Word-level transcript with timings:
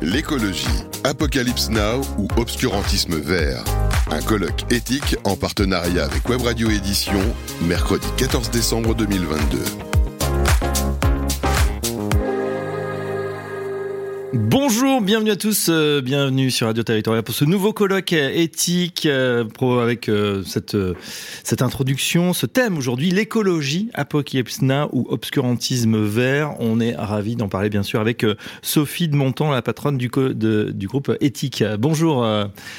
L'écologie, 0.00 0.66
Apocalypse 1.02 1.70
Now 1.70 2.02
ou 2.18 2.28
obscurantisme 2.36 3.16
vert. 3.16 3.64
Un 4.10 4.22
colloque 4.22 4.70
éthique 4.70 5.16
en 5.24 5.36
partenariat 5.36 6.04
avec 6.04 6.28
Web 6.28 6.42
Radio 6.42 6.70
Édition, 6.70 7.20
mercredi 7.62 8.06
14 8.16 8.50
décembre 8.50 8.94
2022. 8.94 9.87
Bonjour, 14.40 15.00
bienvenue 15.00 15.32
à 15.32 15.36
tous, 15.36 15.66
euh, 15.68 16.00
bienvenue 16.00 16.52
sur 16.52 16.68
Radio 16.68 16.84
Territoria 16.84 17.24
pour 17.24 17.34
ce 17.34 17.44
nouveau 17.44 17.72
colloque 17.72 18.12
éthique 18.12 19.04
euh, 19.04 19.44
pro 19.44 19.80
avec 19.80 20.08
euh, 20.08 20.44
cette 20.44 20.76
cette 21.42 21.60
introduction, 21.60 22.32
ce 22.32 22.46
thème 22.46 22.78
aujourd'hui, 22.78 23.10
l'écologie, 23.10 23.90
apocalypse 23.94 24.62
now 24.62 24.88
ou 24.92 25.08
obscurantisme 25.10 26.00
vert. 26.00 26.54
On 26.60 26.78
est 26.78 26.94
ravi 26.94 27.34
d'en 27.34 27.48
parler 27.48 27.68
bien 27.68 27.82
sûr 27.82 28.00
avec 28.00 28.24
Sophie 28.62 29.08
de 29.08 29.16
Montant, 29.16 29.50
la 29.50 29.60
patronne 29.60 29.98
du 29.98 30.08
de, 30.08 30.70
du 30.72 30.86
groupe 30.86 31.12
éthique. 31.20 31.64
Bonjour. 31.76 32.24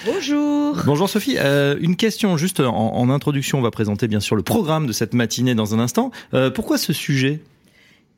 Bonjour. 0.05 0.77
Bonjour 0.85 1.09
Sophie. 1.09 1.37
une 1.81 1.97
question 1.97 2.37
juste 2.37 2.61
en, 2.61 2.95
en, 2.95 3.09
introduction, 3.09 3.59
on 3.59 3.61
va 3.61 3.71
présenter 3.71 4.07
bien 4.07 4.21
sûr 4.21 4.37
le 4.37 4.43
programme 4.43 4.87
de 4.87 4.93
cette 4.93 5.13
matinée 5.13 5.55
dans 5.55 5.75
un 5.75 5.79
instant. 5.79 6.11
pourquoi 6.53 6.77
ce 6.77 6.93
sujet? 6.93 7.41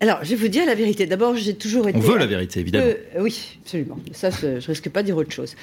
Alors, 0.01 0.23
je 0.23 0.31
vais 0.31 0.35
vous 0.35 0.47
dire 0.47 0.65
la 0.65 0.73
vérité. 0.73 1.05
D'abord, 1.05 1.35
j'ai 1.35 1.53
toujours 1.53 1.87
été. 1.87 1.95
On 1.95 2.01
veut 2.01 2.17
la 2.17 2.25
vérité, 2.25 2.59
évidemment. 2.59 2.91
oui, 3.19 3.59
absolument. 3.61 3.99
Ça, 4.13 4.31
je 4.31 4.65
risque 4.65 4.89
pas 4.89 5.03
de 5.03 5.05
dire 5.05 5.17
autre 5.17 5.31
chose. 5.31 5.55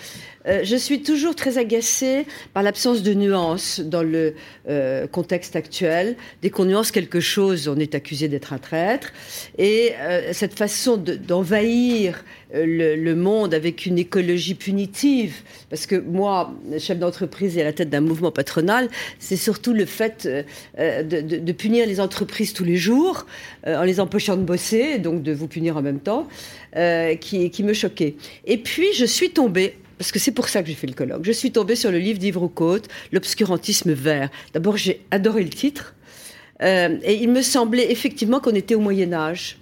Euh, 0.48 0.60
je 0.64 0.76
suis 0.76 1.02
toujours 1.02 1.34
très 1.34 1.58
agacée 1.58 2.26
par 2.54 2.62
l'absence 2.62 3.02
de 3.02 3.12
nuances 3.14 3.80
dans 3.80 4.02
le 4.02 4.34
euh, 4.68 5.06
contexte 5.06 5.56
actuel. 5.56 6.16
Dès 6.42 6.50
qu'on 6.50 6.64
nuance 6.64 6.90
quelque 6.90 7.20
chose, 7.20 7.68
on 7.68 7.76
est 7.76 7.94
accusé 7.94 8.28
d'être 8.28 8.52
un 8.52 8.58
traître. 8.58 9.12
Et 9.58 9.92
euh, 10.00 10.32
cette 10.32 10.56
façon 10.56 10.96
d'envahir 10.96 12.24
le, 12.54 13.14
monde 13.14 13.52
avec 13.52 13.84
une 13.84 13.98
écologie 13.98 14.54
punitive, 14.54 15.42
parce 15.68 15.84
que 15.84 15.96
moi, 15.96 16.54
chef 16.78 16.98
d'entreprise 16.98 17.58
et 17.58 17.60
à 17.60 17.64
la 17.64 17.74
tête 17.74 17.90
d'un 17.90 18.00
mouvement 18.00 18.30
patronal, 18.30 18.88
c'est 19.18 19.36
surtout 19.36 19.74
le 19.74 19.84
fait 19.84 20.26
de, 20.78 21.20
de, 21.20 21.52
punir 21.52 21.86
les 21.86 22.00
entreprises 22.00 22.54
tous 22.54 22.64
les 22.64 22.76
jours 22.76 23.26
en 23.66 23.82
les 23.82 24.00
de 24.36 24.42
bosser, 24.42 24.98
donc 24.98 25.22
de 25.22 25.32
vous 25.32 25.48
punir 25.48 25.76
en 25.76 25.82
même 25.82 26.00
temps, 26.00 26.28
euh, 26.76 27.14
qui, 27.14 27.50
qui 27.50 27.62
me 27.62 27.72
choquait. 27.72 28.16
Et 28.44 28.58
puis, 28.58 28.92
je 28.94 29.04
suis 29.04 29.30
tombée 29.30 29.76
parce 29.98 30.12
que 30.12 30.18
c'est 30.18 30.32
pour 30.32 30.48
ça 30.48 30.62
que 30.62 30.68
j'ai 30.68 30.74
fait 30.74 30.86
le 30.86 30.94
colloque. 30.94 31.24
Je 31.24 31.32
suis 31.32 31.50
tombée 31.50 31.74
sur 31.74 31.90
le 31.90 31.98
livre 31.98 32.18
d'Yves 32.18 32.38
Roucaute, 32.38 32.88
L'obscurantisme 33.12 33.92
vert. 33.92 34.30
D'abord, 34.54 34.76
j'ai 34.76 35.02
adoré 35.10 35.42
le 35.42 35.50
titre. 35.50 35.94
Euh, 36.62 36.96
et 37.02 37.14
il 37.14 37.30
me 37.30 37.42
semblait 37.42 37.90
effectivement 37.90 38.40
qu'on 38.40 38.54
était 38.54 38.74
au 38.74 38.80
Moyen 38.80 39.12
Âge. 39.12 39.58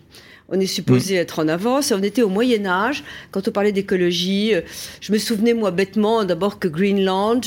On 0.48 0.60
est 0.60 0.66
supposé 0.66 1.14
mm. 1.14 1.18
être 1.18 1.38
en 1.40 1.48
avance. 1.48 1.92
On 1.92 2.02
était 2.02 2.22
au 2.22 2.28
Moyen 2.28 2.66
Âge. 2.66 3.02
Quand 3.32 3.48
on 3.48 3.50
parlait 3.50 3.72
d'écologie, 3.72 4.54
euh, 4.54 4.60
je 5.00 5.12
me 5.12 5.18
souvenais 5.18 5.54
moi 5.54 5.72
bêtement 5.72 6.24
d'abord 6.24 6.58
que 6.58 6.68
Greenland, 6.68 7.40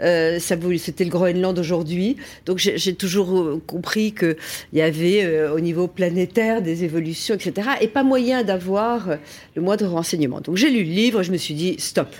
euh, 0.00 0.38
c'était 0.38 1.04
le 1.04 1.10
Groenland 1.10 1.58
aujourd'hui. 1.58 2.16
Donc 2.44 2.58
j'ai 2.58 2.94
toujours 2.94 3.38
euh, 3.38 3.62
compris 3.66 4.12
qu'il 4.12 4.36
y 4.74 4.82
avait 4.82 5.48
au 5.48 5.60
niveau 5.60 5.88
planétaire 5.88 6.60
des 6.60 6.84
évolutions, 6.84 7.34
etc. 7.34 7.70
Et 7.80 7.88
pas 7.88 8.02
moyen 8.02 8.42
d'avoir 8.42 9.16
le 9.54 9.62
moindre 9.62 9.86
renseignement. 9.86 10.40
Donc 10.40 10.56
j'ai 10.56 10.70
lu 10.70 10.84
le 10.84 10.90
livre. 10.90 11.22
Je 11.22 11.32
me 11.32 11.38
suis 11.38 11.54
dit 11.54 11.76
stop, 11.78 12.14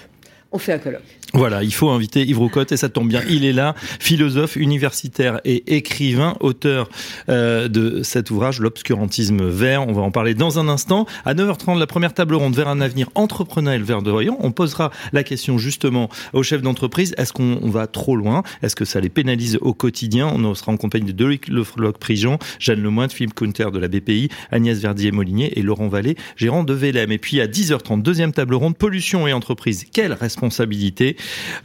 on 0.50 0.58
fait 0.58 0.72
un 0.72 0.78
colloque. 0.78 1.02
Voilà, 1.34 1.62
il 1.62 1.72
faut 1.72 1.88
inviter 1.88 2.26
Yves 2.26 2.38
Roucotte 2.38 2.72
et 2.72 2.76
ça 2.76 2.90
tombe 2.90 3.08
bien, 3.08 3.22
il 3.26 3.46
est 3.46 3.54
là, 3.54 3.74
philosophe 3.78 4.56
universitaire 4.56 5.40
et 5.46 5.76
écrivain, 5.76 6.36
auteur 6.40 6.90
euh, 7.30 7.68
de 7.68 8.02
cet 8.02 8.30
ouvrage 8.30 8.60
L'obscurantisme 8.60 9.48
vert. 9.48 9.88
On 9.88 9.92
va 9.92 10.02
en 10.02 10.10
parler 10.10 10.34
dans 10.34 10.58
un 10.58 10.68
instant. 10.68 11.06
À 11.24 11.32
9h30, 11.32 11.78
la 11.78 11.86
première 11.86 12.12
table 12.12 12.34
ronde 12.34 12.54
vers 12.54 12.68
un 12.68 12.82
avenir 12.82 13.08
entrepreneurial 13.14 13.82
verdoyant. 13.82 14.36
On 14.40 14.52
posera 14.52 14.90
la 15.14 15.22
question 15.22 15.56
justement 15.56 16.10
aux 16.34 16.42
chefs 16.42 16.60
d'entreprise. 16.60 17.14
Est-ce 17.16 17.32
qu'on 17.32 17.70
va 17.70 17.86
trop 17.86 18.14
loin? 18.14 18.42
Est-ce 18.62 18.76
que 18.76 18.84
ça 18.84 19.00
les 19.00 19.08
pénalise 19.08 19.58
au 19.62 19.72
quotidien? 19.72 20.26
On 20.26 20.54
sera 20.54 20.72
en 20.72 20.76
compagnie 20.76 21.06
de 21.06 21.12
Doric 21.12 21.48
Lefloc-Prigent, 21.48 22.38
Jeanne 22.58 22.82
Lemoine, 22.82 23.08
Philippe 23.08 23.34
Counter 23.34 23.68
de 23.72 23.78
la 23.78 23.88
BPI, 23.88 24.28
Agnès 24.50 24.78
Verdier-Molinier 24.78 25.58
et 25.58 25.62
Laurent 25.62 25.88
Vallée, 25.88 26.16
gérant 26.36 26.62
de 26.62 26.74
VLM. 26.74 27.10
Et 27.10 27.18
puis 27.18 27.40
à 27.40 27.46
10h30, 27.46 28.02
deuxième 28.02 28.32
table 28.32 28.54
ronde, 28.54 28.76
pollution 28.76 29.26
et 29.26 29.32
entreprise. 29.32 29.86
Quelle 29.90 30.12
responsabilité? 30.12 31.16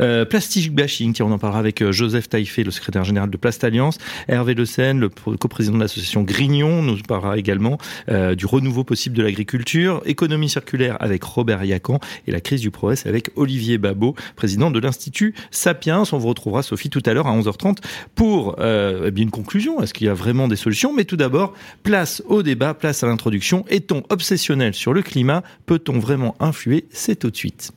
Euh, 0.02 0.26
plastic 0.26 0.74
bashing, 0.74 1.16
on 1.22 1.32
en 1.32 1.38
parlera 1.38 1.60
avec 1.60 1.82
euh, 1.82 1.92
Joseph 1.92 2.30
Taïfé, 2.30 2.64
le 2.64 2.72
secrétaire 2.72 3.04
général 3.04 3.30
de 3.30 3.38
Plast 3.38 3.64
Alliance, 3.64 3.98
Hervé 4.28 4.54
Le 4.54 4.66
Seine, 4.66 5.00
le 5.00 5.10
coprésident 5.10 5.76
de 5.76 5.82
l'association 5.82 6.24
Grignon, 6.24 6.82
nous 6.82 6.98
parlera 7.08 7.38
également 7.38 7.78
euh, 8.10 8.36
du 8.36 8.46
renouveau 8.46 8.84
possible 8.84 9.16
de 9.16 9.24
l'agriculture, 9.24 10.02
économie 10.06 10.50
circulaire 10.50 10.98
avec 11.00 11.24
Robert 11.24 11.64
Yacan 11.64 12.00
et 12.28 12.32
la 12.32 12.42
crise 12.42 12.62
du 12.62 12.72
progrès 12.72 12.96
avec 13.06 13.30
Olivier 13.36 13.78
Babot, 13.78 14.16
président 14.36 14.72
de 14.72 14.80
l'Institut 14.80 15.34
Sapiens. 15.52 16.04
On 16.12 16.18
vous 16.18 16.30
retrouvera, 16.30 16.64
Sophie, 16.64 16.90
tout 16.90 17.04
à 17.06 17.14
l'heure 17.14 17.28
à 17.28 17.38
11h30 17.38 17.78
pour 18.16 18.56
euh, 18.60 19.12
bien 19.12 19.24
une 19.24 19.32
conclusion. 19.32 19.82
Est-ce 19.82 19.94
qu'il 19.94 20.08
y 20.08 20.10
a 20.10 20.14
vraiment 20.14 20.48
des 20.48 20.56
solutions? 20.56 20.94
Mais 20.94 21.06
tout 21.06 21.18
d'abord, 21.18 21.54
place 21.84 22.24
au 22.28 22.44
débat, 22.44 22.74
place 22.74 23.04
à 23.04 23.08
l'introduction. 23.08 23.66
Est-on 23.70 24.04
obsessionnel 24.10 24.74
sur 24.74 24.94
le 24.94 25.02
climat? 25.02 25.44
Peut-on 25.66 26.00
vraiment 26.00 26.36
influer? 26.40 26.86
C'est 26.92 27.18
tout 27.18 27.32
de 27.32 27.38
suite. 27.38 27.72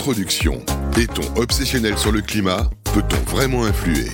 Introduction. 0.00 0.62
Est-on 0.96 1.40
obsessionnel 1.40 1.98
sur 1.98 2.12
le 2.12 2.20
climat? 2.20 2.70
Peut-on 2.94 3.30
vraiment 3.30 3.64
influer? 3.64 4.06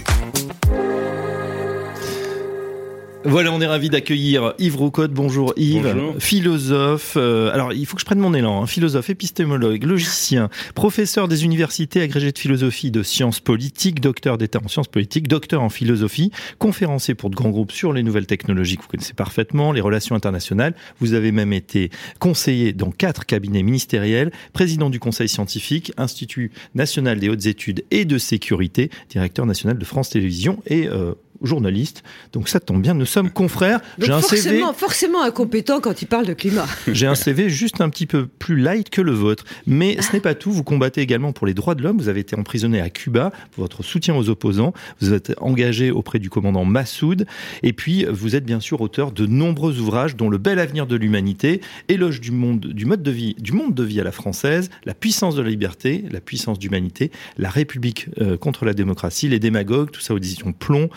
Voilà, 3.26 3.52
on 3.52 3.60
est 3.62 3.66
ravi 3.66 3.88
d'accueillir 3.88 4.52
Yves 4.58 4.76
Roucotte. 4.76 5.12
Bonjour 5.12 5.54
Yves, 5.56 5.94
philosophe. 6.18 7.14
Euh, 7.16 7.50
alors, 7.54 7.72
il 7.72 7.86
faut 7.86 7.94
que 7.94 8.00
je 8.00 8.04
prenne 8.04 8.18
mon 8.18 8.34
élan. 8.34 8.62
Hein. 8.62 8.66
Philosophe, 8.66 9.08
épistémologue, 9.08 9.82
logicien, 9.82 10.50
professeur 10.74 11.26
des 11.26 11.42
universités, 11.44 12.02
agrégé 12.02 12.32
de 12.32 12.38
philosophie, 12.38 12.90
de 12.90 13.02
sciences 13.02 13.40
politiques, 13.40 14.00
docteur 14.00 14.36
d'État 14.36 14.60
en 14.62 14.68
sciences 14.68 14.88
politiques, 14.88 15.26
docteur 15.26 15.62
en 15.62 15.70
philosophie, 15.70 16.32
conférencier 16.58 17.14
pour 17.14 17.30
de 17.30 17.34
grands 17.34 17.48
groupes 17.48 17.72
sur 17.72 17.94
les 17.94 18.02
nouvelles 18.02 18.26
technologies 18.26 18.76
que 18.76 18.82
vous 18.82 18.88
connaissez 18.88 19.14
parfaitement, 19.14 19.72
les 19.72 19.80
relations 19.80 20.14
internationales. 20.14 20.74
Vous 21.00 21.14
avez 21.14 21.32
même 21.32 21.54
été 21.54 21.90
conseiller 22.18 22.74
dans 22.74 22.90
quatre 22.90 23.24
cabinets 23.24 23.62
ministériels, 23.62 24.32
président 24.52 24.90
du 24.90 25.00
Conseil 25.00 25.30
scientifique, 25.30 25.92
Institut 25.96 26.52
national 26.74 27.20
des 27.20 27.30
hautes 27.30 27.46
études 27.46 27.84
et 27.90 28.04
de 28.04 28.18
sécurité, 28.18 28.90
directeur 29.08 29.46
national 29.46 29.78
de 29.78 29.84
France 29.86 30.10
Télévisions 30.10 30.62
et 30.66 30.88
euh, 30.88 31.14
journaliste. 31.42 32.02
Donc 32.32 32.48
ça 32.48 32.60
tombe 32.60 32.82
bien, 32.82 32.94
nous 32.94 33.06
sommes 33.14 33.30
confrères. 33.30 33.80
J'ai 33.98 34.10
un 34.10 34.20
forcément, 34.20 34.66
CV 34.68 34.78
forcément 34.78 35.22
incompétent 35.22 35.80
quand 35.80 36.02
il 36.02 36.06
parle 36.06 36.26
de 36.26 36.34
climat. 36.34 36.66
J'ai 36.88 37.06
un 37.06 37.14
CV 37.14 37.48
juste 37.48 37.80
un 37.80 37.88
petit 37.88 38.06
peu 38.06 38.26
plus 38.26 38.56
light 38.56 38.90
que 38.90 39.00
le 39.00 39.12
vôtre. 39.12 39.44
Mais 39.66 40.00
ce 40.02 40.12
n'est 40.12 40.20
pas 40.20 40.34
tout. 40.34 40.52
Vous 40.52 40.64
combattez 40.64 41.00
également 41.00 41.32
pour 41.32 41.46
les 41.46 41.54
droits 41.54 41.74
de 41.74 41.82
l'homme. 41.82 41.98
Vous 41.98 42.08
avez 42.08 42.20
été 42.20 42.36
emprisonné 42.36 42.80
à 42.80 42.90
Cuba 42.90 43.32
pour 43.52 43.64
votre 43.64 43.82
soutien 43.82 44.14
aux 44.14 44.28
opposants. 44.28 44.72
Vous 45.00 45.12
êtes 45.12 45.32
engagé 45.40 45.90
auprès 45.90 46.18
du 46.18 46.30
commandant 46.30 46.64
Massoud. 46.64 47.26
Et 47.62 47.72
puis, 47.72 48.04
vous 48.10 48.36
êtes 48.36 48.44
bien 48.44 48.60
sûr 48.60 48.80
auteur 48.80 49.12
de 49.12 49.26
nombreux 49.26 49.80
ouvrages, 49.80 50.16
dont 50.16 50.28
Le 50.28 50.38
bel 50.38 50.58
avenir 50.58 50.86
de 50.86 50.96
l'humanité, 50.96 51.60
Éloge 51.88 52.20
du 52.20 52.32
monde, 52.32 52.66
du 52.66 52.84
mode 52.84 53.02
de 53.02 53.10
vie, 53.10 53.34
du 53.38 53.52
monde 53.52 53.74
de 53.74 53.82
vie 53.82 54.00
à 54.00 54.04
la 54.04 54.12
française, 54.12 54.70
La 54.84 54.94
puissance 54.94 55.34
de 55.34 55.42
la 55.42 55.48
liberté, 55.48 56.04
La 56.10 56.20
puissance 56.20 56.58
d'humanité, 56.58 57.10
La 57.38 57.50
République 57.50 58.08
euh, 58.20 58.36
contre 58.36 58.64
la 58.64 58.74
démocratie, 58.74 59.28
Les 59.28 59.38
démagogues, 59.38 59.90
tout 59.90 60.00
ça 60.00 60.14
aux 60.14 60.18
éditions 60.18 60.52
Plomb, 60.52 60.90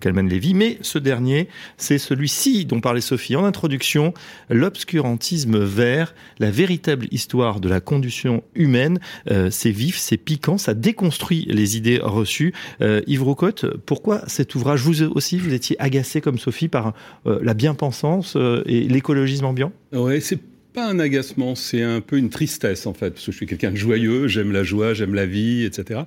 qu'elle 0.00 0.14
les 0.26 0.38
vies. 0.38 0.54
Mais 0.54 0.78
ce 0.82 0.98
dernier, 0.98 1.48
c'est 1.76 1.98
celui-ci 1.98 2.64
dont 2.64 2.80
parlait 2.80 3.00
Sophie 3.00 3.36
en 3.36 3.44
introduction, 3.44 4.14
l'obscurantisme 4.48 5.58
vert, 5.58 6.14
la 6.38 6.50
véritable 6.50 7.06
histoire 7.10 7.60
de 7.60 7.68
la 7.68 7.80
condition 7.80 8.42
humaine. 8.54 8.98
Euh, 9.30 9.50
c'est 9.50 9.70
vif, 9.70 9.96
c'est 9.98 10.16
piquant, 10.16 10.58
ça 10.58 10.74
déconstruit 10.74 11.46
les 11.48 11.76
idées 11.76 11.98
reçues. 12.02 12.52
Euh, 12.80 13.00
Yves 13.06 13.22
Roucotte, 13.22 13.66
pourquoi 13.86 14.22
cet 14.26 14.54
ouvrage? 14.54 14.82
Vous 14.82 15.02
aussi, 15.02 15.38
vous 15.38 15.54
étiez 15.54 15.80
agacé 15.80 16.20
comme 16.20 16.38
Sophie 16.38 16.68
par 16.68 16.94
euh, 17.26 17.38
la 17.42 17.54
bien-pensance 17.54 18.36
et 18.66 18.82
l'écologisme 18.82 19.44
ambiant? 19.44 19.72
Oui, 19.92 20.20
c'est 20.20 20.38
pas 20.72 20.86
un 20.86 20.98
agacement, 20.98 21.54
c'est 21.54 21.82
un 21.82 22.00
peu 22.00 22.16
une 22.16 22.30
tristesse 22.30 22.86
en 22.86 22.94
fait, 22.94 23.10
parce 23.10 23.26
que 23.26 23.32
je 23.32 23.36
suis 23.36 23.46
quelqu'un 23.46 23.70
de 23.70 23.76
joyeux, 23.76 24.28
j'aime 24.28 24.52
la 24.52 24.62
joie, 24.62 24.94
j'aime 24.94 25.14
la 25.14 25.26
vie, 25.26 25.64
etc. 25.64 26.00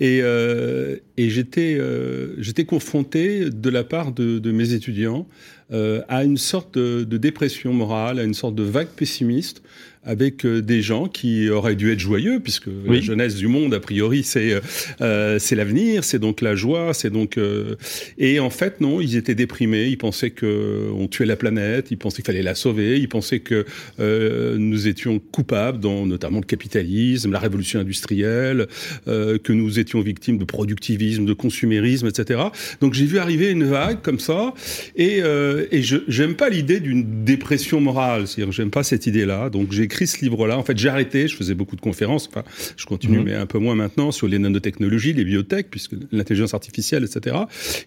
Et, 0.00 0.20
euh, 0.22 0.96
euh, 1.18 2.34
j'étais 2.38 2.64
confronté 2.64 3.50
de 3.50 3.70
la 3.70 3.84
part 3.84 4.12
de, 4.12 4.38
de 4.38 4.52
mes 4.52 4.72
étudiants 4.72 5.26
euh, 5.74 6.00
à 6.08 6.24
une 6.24 6.36
sorte 6.36 6.78
de, 6.78 7.04
de, 7.04 7.16
dépression 7.16 7.72
morale, 7.72 8.20
à 8.20 8.22
une 8.22 8.34
sorte 8.34 8.54
de 8.54 8.62
vague 8.62 8.88
pessimiste 8.88 9.60
avec 10.04 10.44
euh, 10.44 10.60
des 10.60 10.82
gens 10.82 11.08
qui 11.08 11.48
auraient 11.48 11.74
dû 11.74 11.90
être 11.92 11.98
joyeux, 11.98 12.40
puisque 12.40 12.68
la 12.86 13.00
jeunesse 13.00 13.36
du 13.36 13.48
monde, 13.48 13.74
a 13.74 13.80
priori, 13.80 14.22
c'est 14.22 14.60
euh, 15.00 15.38
c'est 15.38 15.56
l'avenir, 15.56 16.04
c'est 16.04 16.18
donc 16.18 16.40
la 16.40 16.54
joie, 16.54 16.92
c'est 16.94 17.10
donc... 17.10 17.38
Euh, 17.38 17.76
et 18.18 18.38
en 18.40 18.50
fait, 18.50 18.80
non, 18.80 19.00
ils 19.00 19.16
étaient 19.16 19.34
déprimés, 19.34 19.86
ils 19.86 19.98
pensaient 19.98 20.30
que 20.30 20.90
on 20.94 21.08
tuait 21.08 21.26
la 21.26 21.36
planète, 21.36 21.90
ils 21.90 21.96
pensaient 21.96 22.16
qu'il 22.16 22.26
fallait 22.26 22.42
la 22.42 22.54
sauver, 22.54 22.98
ils 22.98 23.08
pensaient 23.08 23.40
que 23.40 23.64
euh, 23.98 24.56
nous 24.58 24.88
étions 24.88 25.18
coupables, 25.18 25.80
dans 25.80 26.06
notamment 26.06 26.38
le 26.38 26.46
capitalisme, 26.46 27.32
la 27.32 27.38
révolution 27.38 27.80
industrielle, 27.80 28.66
euh, 29.08 29.38
que 29.38 29.52
nous 29.52 29.78
étions 29.78 30.00
victimes 30.00 30.38
de 30.38 30.44
productivisme, 30.44 31.24
de 31.24 31.32
consumérisme, 31.32 32.06
etc. 32.06 32.40
Donc 32.80 32.94
j'ai 32.94 33.06
vu 33.06 33.18
arriver 33.18 33.50
une 33.50 33.64
vague 33.64 34.02
comme 34.02 34.18
ça, 34.18 34.52
et, 34.96 35.22
et 35.70 35.82
je 35.82 35.98
j'aime 36.08 36.34
pas 36.34 36.48
l'idée 36.48 36.80
d'une 36.80 37.24
dépression 37.24 37.80
morale. 37.80 38.26
C'est-à-dire, 38.26 38.52
j'aime 38.52 38.70
pas 38.70 38.82
cette 38.82 39.06
idée-là. 39.06 39.50
Donc, 39.50 39.72
j'ai 39.72 39.84
écrit 39.84 40.06
ce 40.06 40.20
livre-là. 40.20 40.58
En 40.58 40.62
fait, 40.62 40.76
j'ai 40.76 40.88
arrêté. 40.88 41.28
Je 41.28 41.36
faisais 41.36 41.54
beaucoup 41.54 41.76
de 41.76 41.80
conférences. 41.80 42.28
Enfin, 42.28 42.44
je 42.76 42.86
continue, 42.86 43.18
mhm. 43.18 43.24
mais 43.24 43.34
un 43.34 43.46
peu 43.46 43.58
moins 43.58 43.74
maintenant 43.74 44.12
sur 44.12 44.28
les 44.28 44.38
nanotechnologies, 44.38 45.12
les 45.12 45.24
biotech, 45.24 45.68
puisque 45.70 45.92
l'intelligence 46.12 46.54
artificielle, 46.54 47.04
etc. 47.04 47.36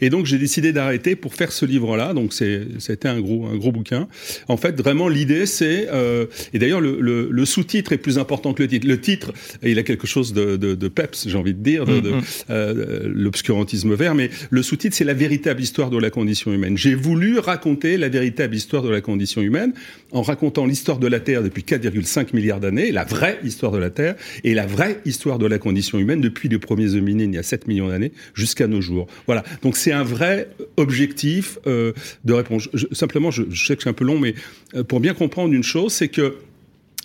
Et 0.02 0.10
donc, 0.10 0.26
j'ai 0.26 0.38
décidé 0.38 0.72
d'arrêter 0.72 1.16
pour 1.16 1.34
faire 1.34 1.52
ce 1.52 1.66
livre-là. 1.66 2.14
Donc, 2.14 2.34
c'est, 2.34 2.68
c'était 2.80 3.08
un 3.08 3.20
gros, 3.20 3.48
un 3.48 3.56
gros 3.56 3.72
bouquin. 3.72 4.08
En 4.48 4.58
fait, 4.58 4.80
vraiment, 4.80 5.08
l'idée, 5.08 5.46
c'est, 5.46 5.88
euh, 5.92 6.26
et 6.54 6.60
d'ailleurs, 6.60 6.82
le, 6.82 7.00
le, 7.00 7.30
le, 7.32 7.46
sous-titre 7.46 7.94
est 7.94 7.98
plus 7.98 8.18
important 8.18 8.54
que 8.54 8.64
le 8.64 8.70
titre. 8.70 8.88
Le 8.88 9.00
titre, 9.00 9.34
il 9.64 9.80
a 9.80 9.84
quelque 9.84 10.08
chose 10.08 10.34
de, 10.34 10.58
de, 10.58 10.76
de 10.76 10.88
peps, 10.88 11.28
j'ai 11.28 11.38
envie 11.38 11.54
de 11.54 11.64
dire, 11.64 11.86
de, 11.86 12.00
de 12.00 12.12
mhm. 12.12 12.22
euh, 12.50 13.10
l'obscurantisme 13.14 13.94
vert, 13.94 14.16
mais 14.16 14.30
le 14.50 14.64
sous-titre, 14.64 14.96
c'est 14.96 15.04
la 15.04 15.14
véritable 15.14 15.62
histoire 15.62 15.90
de 15.90 15.98
la 15.98 16.10
condition 16.10 16.54
humaine. 16.54 16.78
J'ai 16.78 16.96
voulu 16.96 17.40
raconter 17.40 17.57
la 17.84 18.10
véritable 18.10 18.56
histoire 18.56 18.84
de 18.84 18.90
la 18.90 19.02
condition 19.02 19.42
humaine 19.42 19.74
en 20.12 20.22
racontant 20.22 20.66
l'histoire 20.66 21.00
de 21.00 21.08
la 21.08 21.20
Terre 21.20 21.44
depuis 21.44 21.64
4,5 21.64 22.34
milliards 22.34 22.60
d'années, 22.60 22.92
la 22.92 23.04
vraie 23.04 23.40
histoire 23.44 23.72
de 23.72 23.78
la 23.78 23.90
Terre, 23.90 24.16
et 24.44 24.54
la 24.54 24.66
vraie 24.66 25.00
histoire 25.06 25.38
de 25.38 25.46
la 25.46 25.60
condition 25.60 26.00
humaine 26.00 26.22
depuis 26.22 26.50
les 26.50 26.60
premiers 26.60 26.96
hominines 26.96 27.34
il 27.34 27.36
y 27.36 27.40
a 27.40 27.44
7 27.44 27.68
millions 27.68 27.90
d'années 27.90 28.12
jusqu'à 28.34 28.68
nos 28.68 28.82
jours. 28.82 29.08
Voilà. 29.26 29.44
Donc 29.62 29.78
c'est 29.78 29.92
un 29.92 30.04
vrai 30.04 30.50
objectif 30.78 31.60
euh, 31.68 31.94
de 32.26 32.34
réponse. 32.34 32.70
simplement, 32.92 33.32
je, 33.32 33.44
je, 33.50 33.66
sais 33.66 33.76
que 33.76 33.84
c'est 33.84 33.90
un 33.90 33.94
peu 33.94 34.06
long, 34.06 34.20
mais 34.20 34.34
euh, 34.76 34.84
pour 34.84 35.00
bien 35.00 35.14
comprendre 35.14 35.54
une 35.54 35.64
chose, 35.64 35.94
c'est 35.94 36.10
que 36.10 36.36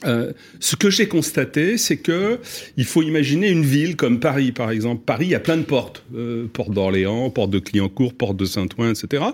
euh, 0.04 0.32
ce 0.60 0.76
que 0.76 0.90
j'ai 0.90 1.08
constaté, 1.08 1.78
c'est 1.78 1.96
que 1.96 2.38
il 2.76 2.84
faut 2.84 3.02
imaginer 3.02 3.48
une 3.48 3.64
ville 3.64 3.96
comme 3.96 4.20
Paris, 4.20 4.52
par 4.52 4.70
exemple. 4.70 5.02
Paris, 5.04 5.26
il 5.26 5.30
y 5.30 5.34
a 5.34 5.40
plein 5.40 5.56
de 5.56 5.62
portes, 5.62 6.04
euh, 6.14 6.46
porte 6.52 6.72
d'Orléans, 6.72 7.30
porte 7.30 7.50
de 7.50 7.58
Clignancourt, 7.58 8.14
porte 8.14 8.36
de 8.36 8.44
Saint-Ouen, 8.44 8.90
etc. 8.90 9.24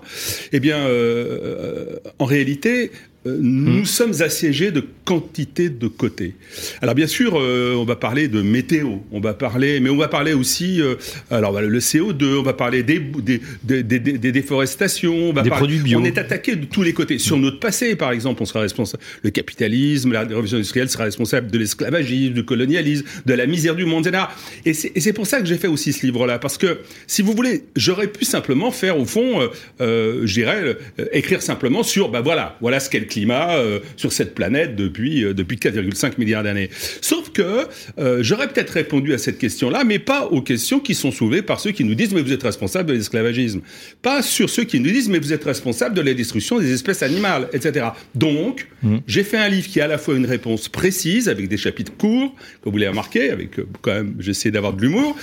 Eh 0.51 0.59
bien, 0.59 0.77
euh, 0.77 1.97
en 2.19 2.25
réalité, 2.25 2.91
euh, 2.91 3.18
nous 3.25 3.81
hmm. 3.81 3.85
sommes 3.85 4.21
assiégés 4.21 4.71
de 4.71 4.83
quantité 5.03 5.69
de 5.69 5.87
côtés. 5.87 6.35
Alors 6.81 6.95
bien 6.95 7.07
sûr, 7.07 7.33
euh, 7.35 7.75
on 7.75 7.83
va 7.83 7.97
parler 7.97 8.29
de 8.29 8.41
météo, 8.41 8.99
on 9.11 9.19
va 9.19 9.33
parler, 9.33 9.81
mais 9.81 9.89
on 9.89 9.97
va 9.97 10.07
parler 10.07 10.31
aussi, 10.31 10.81
euh, 10.81 10.95
alors 11.29 11.59
le 11.59 11.79
CO2, 11.79 12.37
on 12.37 12.43
va 12.43 12.53
parler 12.53 12.81
des, 12.81 12.99
des, 12.99 13.41
des, 13.63 13.83
des, 13.83 13.99
des 13.99 14.31
déforestations, 14.31 15.13
on 15.13 15.33
va 15.33 15.41
des 15.41 15.49
produits 15.49 15.79
bio. 15.79 15.99
On 15.99 16.05
est 16.05 16.17
attaqué 16.17 16.55
de 16.55 16.63
tous 16.65 16.81
les 16.81 16.93
côtés. 16.93 17.17
Sur 17.17 17.37
notre 17.37 17.59
passé, 17.59 17.97
par 17.97 18.11
exemple, 18.11 18.41
on 18.41 18.45
sera 18.45 18.61
responsable. 18.61 19.03
Le 19.23 19.31
capitalisme, 19.31 20.13
la 20.13 20.21
révolution 20.21 20.55
industrielle 20.55 20.89
sera 20.89 21.03
responsable 21.03 21.51
de 21.51 21.57
l'esclavagisme, 21.57 22.33
du 22.33 22.45
colonialisme, 22.45 23.05
de 23.25 23.33
la 23.33 23.47
misère 23.47 23.75
du 23.75 23.85
monde, 23.85 24.07
etc. 24.07 24.25
Et 24.65 24.73
c'est 24.73 25.13
pour 25.13 25.27
ça 25.27 25.41
que 25.41 25.45
j'ai 25.45 25.57
fait 25.57 25.67
aussi 25.67 25.91
ce 25.91 26.05
livre-là, 26.05 26.39
parce 26.39 26.57
que 26.57 26.79
si 27.05 27.21
vous 27.21 27.33
voulez, 27.33 27.65
j'aurais 27.75 28.07
pu 28.07 28.23
simplement 28.23 28.71
faire 28.71 28.97
au 28.97 29.05
fond, 29.05 29.49
euh, 29.81 30.21
je 30.25 30.33
dirais, 30.33 30.77
écrire 31.11 31.41
simplement 31.41 31.83
sur, 31.83 32.09
ben 32.09 32.21
voilà, 32.21 32.57
voilà 32.61 32.79
ce 32.79 32.89
qu'est 32.89 33.08
climat 33.09 33.57
euh, 33.57 33.79
sur 33.97 34.13
cette 34.13 34.33
planète 34.33 34.75
depuis, 34.75 35.25
euh, 35.25 35.33
depuis 35.33 35.57
4,5 35.57 36.13
milliards 36.17 36.43
d'années. 36.43 36.69
Sauf 37.01 37.31
que 37.31 37.67
euh, 37.97 38.19
j'aurais 38.21 38.47
peut-être 38.47 38.69
répondu 38.71 39.13
à 39.13 39.17
cette 39.17 39.37
question-là, 39.37 39.83
mais 39.83 39.99
pas 39.99 40.27
aux 40.27 40.41
questions 40.41 40.79
qui 40.79 40.95
sont 40.95 41.11
soulevées 41.11 41.41
par 41.41 41.59
ceux 41.59 41.71
qui 41.71 41.83
nous 41.83 41.95
disent 41.95 42.13
mais 42.13 42.21
vous 42.21 42.31
êtes 42.31 42.43
responsable 42.43 42.89
de 42.89 42.93
l'esclavagisme. 42.93 43.61
Pas 44.01 44.21
sur 44.21 44.49
ceux 44.49 44.63
qui 44.63 44.79
nous 44.79 44.91
disent 44.91 45.09
mais 45.09 45.19
vous 45.19 45.33
êtes 45.33 45.43
responsable 45.43 45.95
de 45.95 46.01
la 46.01 46.13
destruction 46.13 46.59
des 46.59 46.71
espèces 46.71 47.03
animales, 47.03 47.49
etc. 47.51 47.87
Donc, 48.15 48.67
mmh. 48.83 48.97
j'ai 49.07 49.23
fait 49.23 49.37
un 49.37 49.49
livre 49.49 49.67
qui 49.67 49.81
a 49.81 49.85
à 49.85 49.87
la 49.87 49.97
fois 49.97 50.15
une 50.15 50.25
réponse 50.25 50.69
précise, 50.69 51.27
avec 51.27 51.49
des 51.49 51.57
chapitres 51.57 51.93
courts, 51.97 52.33
comme 52.61 52.73
vous 52.73 52.77
l'avez 52.77 52.89
remarqué, 52.89 53.31
avec 53.31 53.51
quand 53.81 53.93
même, 53.93 54.15
j'essaie 54.19 54.51
d'avoir 54.51 54.73
de 54.73 54.81
l'humour, 54.81 55.17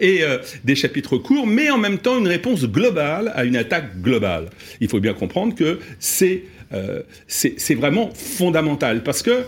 et 0.00 0.22
des 0.64 0.74
chapitres 0.74 1.18
courts, 1.18 1.46
mais 1.46 1.70
en 1.70 1.78
même 1.78 1.98
temps 1.98 2.18
une 2.18 2.28
réponse 2.28 2.64
globale 2.64 3.32
à 3.34 3.44
une 3.44 3.56
attaque 3.56 4.00
globale. 4.00 4.46
Il 4.80 4.88
faut 4.88 5.00
bien 5.00 5.14
comprendre 5.14 5.54
que 5.54 5.78
c'est 5.98 6.44
euh, 6.72 7.02
c'est 7.26 7.74
vraiment 7.74 8.10
fondamental 8.14 9.02
parce 9.02 9.22
que 9.22 9.44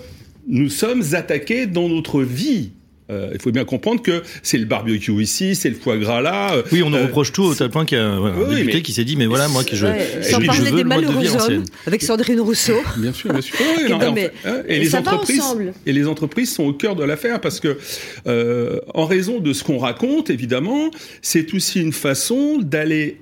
nous 0.48 0.70
sommes 0.70 1.02
attaqués 1.12 1.66
dans 1.66 1.88
notre 1.88 2.22
vie 2.22 2.72
euh, 3.10 3.30
il 3.34 3.40
faut 3.40 3.50
bien 3.50 3.64
comprendre 3.64 4.02
que 4.02 4.22
c'est 4.40 4.56
le 4.56 4.66
barbecue 4.66 5.20
ici, 5.20 5.56
c'est 5.56 5.68
le 5.68 5.74
foie 5.74 5.96
gras 5.96 6.20
là. 6.20 6.54
Euh, 6.54 6.62
oui, 6.70 6.80
on 6.84 6.90
nous 6.90 6.98
reproche 6.98 7.32
tout 7.32 7.42
au 7.42 7.54
tel 7.56 7.68
point 7.68 7.84
qu'il 7.84 7.98
y 7.98 8.00
a 8.00 8.06
un 8.06 8.54
député 8.54 8.82
qui 8.82 8.92
s'est 8.92 9.02
dit 9.04 9.16
mais 9.16 9.26
voilà 9.26 9.48
moi 9.48 9.64
que 9.64 9.74
je, 9.74 9.86
sans 10.22 10.40
parler 10.40 10.70
des 10.70 10.84
malheureux 10.84 11.34
hommes 11.34 11.64
avec 11.88 12.02
Sandrine 12.02 12.40
Rousseau. 12.40 12.80
bien 12.98 13.12
sûr, 13.12 13.32
bien 13.32 13.40
sûr. 13.40 13.56
Et, 14.68 14.78
les 14.78 14.94
entreprises 14.94 15.42
et 15.86 15.92
les 15.92 16.06
entreprises 16.06 16.54
sont 16.54 16.64
au 16.64 16.72
cœur 16.72 16.94
de 16.94 17.02
l'affaire 17.02 17.40
parce 17.40 17.58
que 17.58 17.78
en 18.94 19.06
raison 19.06 19.40
de 19.40 19.52
ce 19.52 19.64
qu'on 19.64 19.78
raconte 19.78 20.30
évidemment, 20.30 20.90
c'est 21.20 21.52
aussi 21.52 21.80
une 21.80 21.92
façon 21.92 22.58
d'aller 22.62 23.18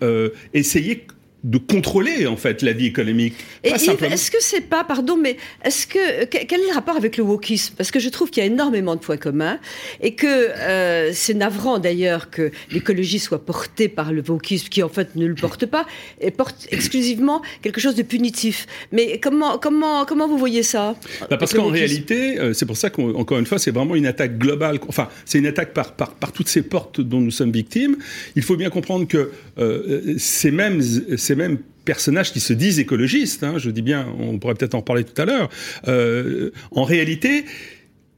essayer 0.52 1.06
de 1.44 1.58
contrôler 1.58 2.26
en 2.26 2.37
fait 2.37 2.62
la 2.62 2.73
vie 2.73 2.87
économique. 2.87 3.35
Et 3.62 3.69
est-ce 3.70 4.31
que 4.31 4.38
c'est 4.40 4.62
pas, 4.62 4.82
pardon, 4.82 5.17
mais 5.17 5.37
est-ce 5.64 5.87
que 5.87 6.25
quel 6.25 6.61
est 6.61 6.67
le 6.67 6.75
rapport 6.75 6.96
avec 6.96 7.17
le 7.17 7.23
wokisme? 7.23 7.75
Parce 7.76 7.93
que 7.93 8.00
je 8.00 8.08
trouve 8.08 8.31
qu'il 8.31 8.43
y 8.43 8.46
a 8.46 8.50
énormément 8.50 8.96
de 8.96 9.00
points 9.00 9.17
communs 9.17 9.58
et 10.00 10.14
que 10.14 10.26
euh, 10.26 11.12
c'est 11.12 11.35
navrant 11.35 11.79
d'ailleurs 11.79 12.31
que 12.31 12.50
l'écologie 12.73 13.20
soit 13.20 13.44
portée 13.44 13.88
par 13.88 14.12
le 14.12 14.23
wokisme 14.26 14.69
qui 14.69 14.82
en 14.82 14.88
fait 14.88 15.14
ne 15.14 15.26
le 15.26 15.35
porte 15.37 15.67
pas 15.67 15.87
et 16.20 16.32
porte 16.32 16.67
exclusivement 16.73 17.43
quelque 17.62 17.81
chose 17.81 17.94
de 17.94 18.02
punitif. 18.02 18.67
Mais 18.90 19.20
comment 19.20 19.58
comment 19.58 20.05
comment 20.06 20.26
vous 20.26 20.38
voyez 20.38 20.64
ça? 20.64 20.96
Bah 21.31 21.37
Parce 21.37 21.55
qu'en 21.55 21.69
réalité, 21.69 22.38
euh, 22.40 22.52
c'est 22.52 22.67
pour 22.67 22.76
ça 22.76 22.90
qu'encore 22.90 23.38
une 23.38 23.46
fois, 23.46 23.61
c'est 23.61 23.70
vraiment 23.70 23.94
une 23.94 24.06
attaque 24.06 24.38
globale. 24.38 24.81
Enfin, 24.88 25.08
c'est 25.25 25.38
une 25.38 25.46
attaque 25.46 25.73
par, 25.73 25.93
par, 25.93 26.14
par 26.14 26.32
toutes 26.32 26.49
ces 26.49 26.62
portes 26.62 27.00
dont 27.00 27.20
nous 27.20 27.31
sommes 27.31 27.52
victimes. 27.52 27.96
Il 28.35 28.43
faut 28.43 28.56
bien 28.56 28.70
comprendre 28.70 29.06
que 29.06 29.31
euh, 29.58 30.14
ces 30.19 30.50
mêmes 30.50 30.82
ces 31.29 31.35
mêmes 31.38 31.58
personnages 31.85 32.32
qui 32.32 32.40
se 32.40 32.52
disent 32.52 32.79
écologistes, 32.79 33.43
hein, 33.43 33.55
je 33.56 33.70
dis 33.70 33.82
bien, 33.82 34.06
on 34.19 34.38
pourrait 34.38 34.55
peut-être 34.55 34.75
en 34.75 34.82
parler 34.82 35.05
tout 35.05 35.20
à 35.20 35.25
l'heure, 35.25 35.49
euh, 35.88 36.50
en 36.70 36.85
réalité, 36.85 37.44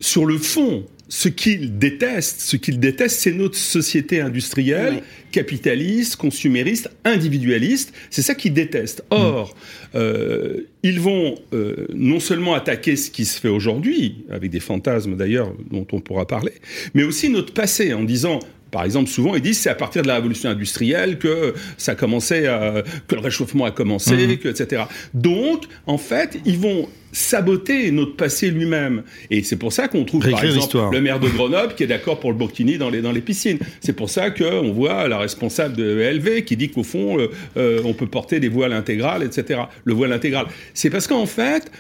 sur 0.00 0.26
le 0.26 0.38
fond, 0.38 0.84
ce 1.10 1.28
qu'ils 1.28 1.76
détestent, 1.76 2.40
ce 2.40 2.56
qu'ils 2.56 2.78
détestent, 2.78 3.20
c'est 3.20 3.32
notre 3.32 3.56
société 3.56 4.20
industrielle, 4.20 5.02
capitaliste, 5.32 6.16
consumériste, 6.16 6.88
individualiste. 7.04 7.92
C'est 8.10 8.22
ça 8.22 8.36
qu'ils 8.36 8.54
détestent. 8.54 9.04
Or, 9.10 9.56
euh, 9.96 10.68
ils 10.84 11.00
vont 11.00 11.34
euh, 11.52 11.86
non 11.92 12.20
seulement 12.20 12.54
attaquer 12.54 12.94
ce 12.94 13.10
qui 13.10 13.24
se 13.24 13.40
fait 13.40 13.48
aujourd'hui, 13.48 14.24
avec 14.30 14.50
des 14.50 14.60
fantasmes 14.60 15.16
d'ailleurs 15.16 15.52
dont 15.70 15.86
on 15.92 16.00
pourra 16.00 16.26
parler, 16.26 16.54
mais 16.94 17.02
aussi 17.02 17.28
notre 17.28 17.52
passé 17.52 17.92
en 17.92 18.04
disant 18.04 18.38
par 18.70 18.84
exemple, 18.84 19.08
souvent 19.10 19.34
ils 19.34 19.42
disent 19.42 19.58
c'est 19.58 19.70
à 19.70 19.74
partir 19.74 20.02
de 20.02 20.08
la 20.08 20.14
révolution 20.16 20.50
industrielle 20.50 21.18
que 21.18 21.54
ça 21.76 21.92
a 21.92 21.94
commencé, 21.94 22.46
à, 22.46 22.82
que 23.08 23.14
le 23.14 23.20
réchauffement 23.20 23.64
a 23.64 23.70
commencé, 23.70 24.14
mhm. 24.14 24.38
que, 24.38 24.48
etc. 24.48 24.84
Donc, 25.14 25.64
en 25.86 25.98
fait, 25.98 26.38
ils 26.44 26.58
vont 26.58 26.88
saboter 27.12 27.90
notre 27.90 28.16
passé 28.16 28.50
lui-même. 28.50 29.02
Et 29.30 29.42
c'est 29.42 29.56
pour 29.56 29.72
ça 29.72 29.88
qu'on 29.88 30.04
trouve, 30.04 30.28
par 30.28 30.44
exemple, 30.44 30.76
le 30.92 31.00
maire 31.00 31.18
de 31.18 31.28
Grenoble 31.28 31.74
qui 31.74 31.82
est 31.82 31.88
d'accord 31.88 32.20
pour 32.20 32.30
le 32.30 32.38
burkini 32.38 32.78
dans 32.78 32.90
les, 32.90 33.02
dans 33.02 33.12
les 33.12 33.20
piscines. 33.20 33.58
C'est 33.80 33.92
pour 33.92 34.10
ça 34.10 34.30
qu'on 34.30 34.72
voit 34.72 35.08
la 35.08 35.18
responsable 35.18 35.76
de 35.76 35.84
LV 35.84 36.44
qui 36.44 36.56
dit 36.56 36.70
qu'au 36.70 36.84
fond, 36.84 37.18
euh, 37.18 37.28
euh, 37.56 37.80
on 37.84 37.94
peut 37.94 38.06
porter 38.06 38.40
des 38.40 38.48
voiles 38.48 38.72
intégrales, 38.72 39.22
etc. 39.22 39.62
Le 39.84 39.94
voile 39.94 40.12
intégral. 40.12 40.46
C'est 40.74 40.90
parce 40.90 41.06
qu'en 41.06 41.26
fait, 41.26 41.70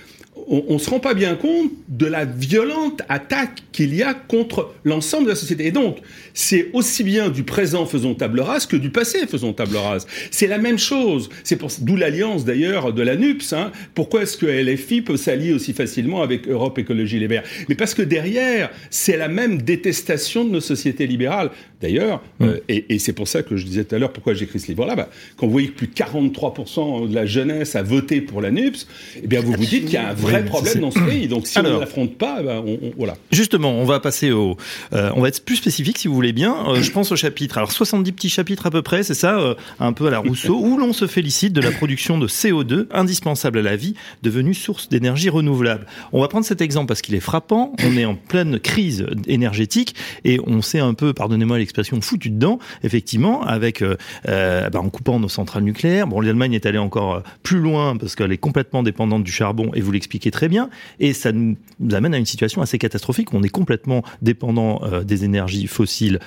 on 0.48 0.74
ne 0.74 0.78
se 0.78 0.90
rend 0.90 1.00
pas 1.00 1.14
bien 1.14 1.34
compte 1.34 1.70
de 1.88 2.06
la 2.06 2.24
violente 2.24 3.02
attaque 3.08 3.62
qu'il 3.72 3.94
y 3.94 4.02
a 4.02 4.14
contre 4.14 4.74
l'ensemble 4.84 5.24
de 5.24 5.30
la 5.30 5.34
société. 5.36 5.66
Et 5.66 5.72
donc, 5.72 5.98
c'est 6.34 6.70
aussi 6.72 7.04
bien 7.04 7.28
du 7.28 7.42
présent 7.42 7.86
faisons 7.86 8.14
table 8.14 8.40
rase 8.40 8.66
que 8.66 8.76
du 8.76 8.90
passé 8.90 9.26
faisons 9.26 9.52
table 9.52 9.76
rase. 9.76 10.06
C'est 10.30 10.46
la 10.46 10.58
même 10.58 10.78
chose. 10.78 11.28
C'est 11.44 11.56
pour 11.56 11.70
d'où 11.80 11.96
l'alliance 11.96 12.44
d'ailleurs 12.44 12.92
de 12.92 13.02
la 13.02 13.16
NUPS. 13.16 13.52
Hein. 13.52 13.72
Pourquoi 13.94 14.22
est-ce 14.22 14.36
que 14.36 14.46
LFI 14.46 15.02
peut 15.02 15.16
s'allier 15.16 15.52
aussi 15.52 15.72
facilement 15.72 16.22
avec 16.22 16.48
Europe 16.48 16.78
Écologie 16.78 17.18
Les 17.18 17.26
Verts? 17.26 17.44
Mais 17.68 17.74
parce 17.74 17.94
que 17.94 18.02
derrière, 18.02 18.70
c'est 18.90 19.16
la 19.16 19.28
même 19.28 19.62
détestation 19.62 20.44
de 20.44 20.50
nos 20.50 20.60
sociétés 20.60 21.06
libérales. 21.06 21.50
D'ailleurs, 21.80 22.22
mm. 22.40 22.44
euh, 22.44 22.60
et, 22.68 22.98
c'est 22.98 23.12
pour 23.14 23.26
ça 23.26 23.42
que 23.42 23.56
je 23.56 23.64
disais 23.64 23.84
tout 23.84 23.94
à 23.94 23.98
l'heure 23.98 24.12
pourquoi 24.12 24.34
j'écris 24.34 24.60
ce 24.60 24.68
livre-là, 24.68 24.96
bah, 24.96 25.08
quand 25.36 25.46
vous 25.46 25.52
voyez 25.52 25.68
que 25.68 25.76
plus 25.76 25.86
de 25.86 25.94
43% 25.94 27.08
de 27.08 27.14
la 27.14 27.24
jeunesse 27.24 27.74
a 27.74 27.82
voté 27.82 28.20
pour 28.20 28.40
la 28.40 28.50
NUPS, 28.50 28.86
eh 29.22 29.26
bien 29.26 29.40
vous 29.40 29.52
vous 29.52 29.64
dites 29.64 29.86
qu'il 29.86 29.94
y 29.94 29.96
a 29.96 30.08
un 30.08 30.14
vrai 30.14 30.29
problème 30.46 30.80
dans 30.80 30.90
ce 30.90 30.98
pays. 31.00 31.28
Donc 31.28 31.46
si 31.46 31.58
on 31.58 31.62
ne 31.62 31.78
l'affronte 31.78 32.16
pas, 32.16 32.42
bah, 32.42 32.62
on, 32.64 32.78
voilà. 32.96 33.14
Justement, 33.30 33.72
on 33.72 33.84
va 33.84 34.00
passer 34.00 34.30
au, 34.30 34.56
euh, 34.92 35.10
on 35.14 35.22
va 35.22 35.28
être 35.28 35.44
plus 35.44 35.56
spécifique 35.56 35.98
si 35.98 36.08
vous 36.08 36.14
voulez 36.14 36.32
bien. 36.32 36.54
Euh, 36.68 36.82
je 36.82 36.90
pense 36.90 37.12
au 37.12 37.16
chapitre. 37.16 37.58
Alors 37.58 37.72
70 37.72 38.12
petits 38.12 38.30
chapitres 38.30 38.66
à 38.66 38.70
peu 38.70 38.82
près, 38.82 39.02
c'est 39.02 39.14
ça, 39.14 39.56
un 39.78 39.92
peu 39.92 40.06
à 40.06 40.10
la 40.10 40.18
Rousseau, 40.18 40.58
où 40.58 40.76
l'on 40.76 40.92
se 40.92 41.06
félicite 41.06 41.52
de 41.52 41.60
la 41.60 41.70
production 41.70 42.18
de 42.18 42.26
CO2 42.26 42.86
indispensable 42.92 43.58
à 43.58 43.62
la 43.62 43.76
vie, 43.76 43.94
devenue 44.22 44.54
source 44.54 44.88
d'énergie 44.88 45.28
renouvelable. 45.28 45.86
On 46.12 46.20
va 46.20 46.28
prendre 46.28 46.44
cet 46.44 46.60
exemple 46.60 46.86
parce 46.88 47.02
qu'il 47.02 47.14
est 47.14 47.20
frappant. 47.20 47.72
On 47.84 47.96
est 47.96 48.04
en 48.04 48.14
pleine 48.14 48.58
crise 48.58 49.06
énergétique 49.26 49.94
et 50.24 50.40
on 50.46 50.62
s'est 50.62 50.78
un 50.78 50.94
peu, 50.94 51.12
pardonnez-moi 51.12 51.58
l'expression, 51.58 52.00
foutu 52.00 52.30
dedans, 52.30 52.58
effectivement, 52.82 53.42
avec 53.42 53.82
euh, 53.82 53.96
euh, 54.28 54.68
bah, 54.70 54.80
en 54.80 54.90
coupant 54.90 55.18
nos 55.20 55.28
centrales 55.28 55.62
nucléaires. 55.62 56.06
Bon, 56.06 56.20
l'Allemagne 56.20 56.54
est 56.54 56.66
allée 56.66 56.78
encore 56.78 57.14
euh, 57.14 57.20
plus 57.42 57.58
loin 57.58 57.96
parce 57.96 58.14
qu'elle 58.14 58.32
est 58.32 58.38
complètement 58.38 58.82
dépendante 58.82 59.24
du 59.24 59.32
charbon 59.32 59.70
et 59.74 59.80
vous 59.80 59.92
l'expliquez 59.92 60.19
très 60.28 60.48
bien. 60.48 60.68
Et 60.98 61.14
ça 61.14 61.32
nous 61.32 61.56
amène 61.92 62.14
à 62.14 62.18
une 62.18 62.26
situation 62.26 62.60
assez 62.60 62.78
catastrophique. 62.78 63.32
On 63.32 63.42
est 63.42 63.48
complètement 63.48 64.02
dépendant 64.20 64.82
des 65.02 65.24
énergies 65.24 65.66
fossiles 65.66 66.18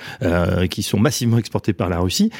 qui 0.70 0.82
sont 0.82 0.98
massivement 0.98 1.38
exportées 1.38 1.72
par 1.72 1.88
la 1.88 2.00
Russie. 2.00 2.30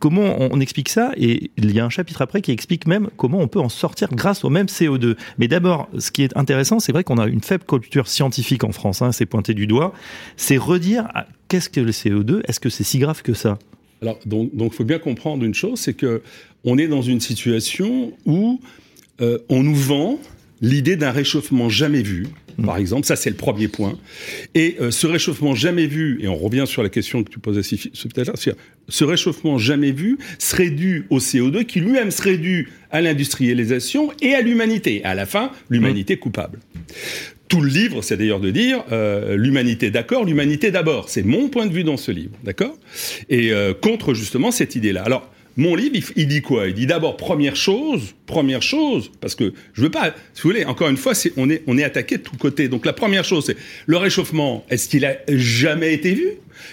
comment 0.00 0.36
on, 0.40 0.60
explique 0.60 0.88
ça? 0.88 1.12
Et 1.16 1.50
il 1.56 1.70
y 1.72 1.80
a 1.80 1.84
un 1.84 1.90
chapitre 1.90 2.22
après 2.22 2.42
qui 2.42 2.50
explique 2.50 2.86
même 2.86 3.08
comment 3.16 3.38
on 3.38 3.48
peut 3.48 3.60
en 3.60 3.68
sortir 3.68 4.08
grâce 4.12 4.44
au 4.44 4.50
même 4.50 4.66
CO2. 4.66 5.16
Mais 5.38 5.48
d'abord, 5.48 5.88
ce 5.98 6.10
qui 6.10 6.22
est 6.22 6.36
intéressant, 6.36 6.80
c'est 6.80 6.92
vrai 6.92 7.04
qu'on 7.04 7.18
a 7.18 7.26
une 7.26 7.42
faible 7.42 7.64
culture 7.64 8.08
scientifique 8.08 8.64
en 8.64 8.72
France, 8.72 9.02
hein, 9.02 9.12
c'est 9.12 9.26
pointé 9.26 9.54
du 9.54 9.66
doigt, 9.66 9.92
c'est 10.36 10.56
redire 10.56 11.08
ah, 11.14 11.26
qu'est-ce 11.48 11.68
que 11.68 11.80
le 11.80 11.92
CO2 11.92 12.40
Est-ce 12.48 12.60
que 12.60 12.70
c'est 12.70 12.84
si 12.84 12.98
grave 12.98 13.22
que 13.22 13.34
ça? 13.34 13.58
Alors, 14.00 14.18
donc, 14.26 14.50
il 14.54 14.70
faut 14.72 14.84
bien 14.84 14.98
comprendre 14.98 15.44
une 15.44 15.54
chose, 15.54 15.78
c'est 15.78 15.94
que 15.94 16.22
on 16.64 16.78
est 16.78 16.88
dans 16.88 17.02
une 17.02 17.20
situation 17.20 18.12
où 18.24 18.60
euh, 19.20 19.38
on 19.48 19.62
nous 19.62 19.74
vend 19.74 20.18
l'idée 20.62 20.96
d'un 20.96 21.10
réchauffement 21.10 21.68
jamais 21.68 22.02
vu, 22.02 22.28
mm. 22.56 22.64
par 22.64 22.78
exemple, 22.78 23.06
ça 23.06 23.16
c'est 23.16 23.28
le 23.28 23.36
premier 23.36 23.68
point. 23.68 23.98
Et 24.54 24.76
euh, 24.80 24.90
ce 24.90 25.06
réchauffement 25.06 25.54
jamais 25.54 25.86
vu, 25.86 26.18
et 26.22 26.28
on 26.28 26.36
revient 26.36 26.64
sur 26.66 26.82
la 26.82 26.88
question 26.88 27.22
que 27.22 27.30
tu 27.30 27.38
posais 27.38 27.60
l'heure, 28.16 28.56
ce 28.88 29.04
réchauffement 29.04 29.58
jamais 29.58 29.92
vu 29.92 30.18
serait 30.38 30.70
dû 30.70 31.06
au 31.10 31.18
CO2 31.18 31.64
qui 31.64 31.80
lui-même 31.80 32.10
serait 32.10 32.38
dû 32.38 32.70
à 32.90 33.00
l'industrialisation 33.00 34.12
et 34.22 34.34
à 34.34 34.40
l'humanité. 34.40 35.04
À 35.04 35.14
la 35.14 35.26
fin, 35.26 35.50
l'humanité 35.68 36.16
coupable. 36.16 36.58
Tout 37.48 37.60
le 37.60 37.68
livre, 37.68 38.00
c'est 38.00 38.16
d'ailleurs 38.16 38.40
de 38.40 38.50
dire 38.50 38.82
euh, 38.92 39.36
l'humanité 39.36 39.90
d'accord, 39.90 40.24
l'humanité 40.24 40.70
d'abord. 40.70 41.10
C'est 41.10 41.22
mon 41.22 41.48
point 41.48 41.66
de 41.66 41.72
vue 41.72 41.84
dans 41.84 41.98
ce 41.98 42.10
livre, 42.10 42.32
d'accord? 42.44 42.74
Et 43.28 43.52
euh, 43.52 43.74
contre 43.74 44.14
justement 44.14 44.50
cette 44.50 44.74
idée-là. 44.74 45.02
Alors, 45.02 45.30
mon 45.56 45.74
livre, 45.74 46.10
il, 46.16 46.28
dit 46.28 46.40
quoi? 46.40 46.68
Il 46.68 46.74
dit 46.74 46.86
d'abord 46.86 47.16
première 47.16 47.56
chose, 47.56 48.14
première 48.26 48.62
chose, 48.62 49.10
parce 49.20 49.34
que 49.34 49.52
je 49.74 49.82
veux 49.82 49.90
pas, 49.90 50.14
si 50.34 50.42
vous 50.42 50.50
voulez, 50.50 50.64
encore 50.64 50.88
une 50.88 50.96
fois, 50.96 51.12
on 51.36 51.50
est 51.50 51.62
on 51.66 51.76
est 51.78 51.84
attaqué 51.84 52.16
de 52.16 52.22
tous 52.22 52.36
côtés. 52.36 52.68
Donc 52.68 52.86
la 52.86 52.92
première 52.92 53.24
chose, 53.24 53.46
c'est 53.46 53.56
le 53.86 53.96
réchauffement. 53.96 54.64
Est-ce 54.70 54.88
qu'il 54.88 55.04
a 55.04 55.16
jamais 55.28 55.92
été 55.92 56.14
vu? 56.14 56.28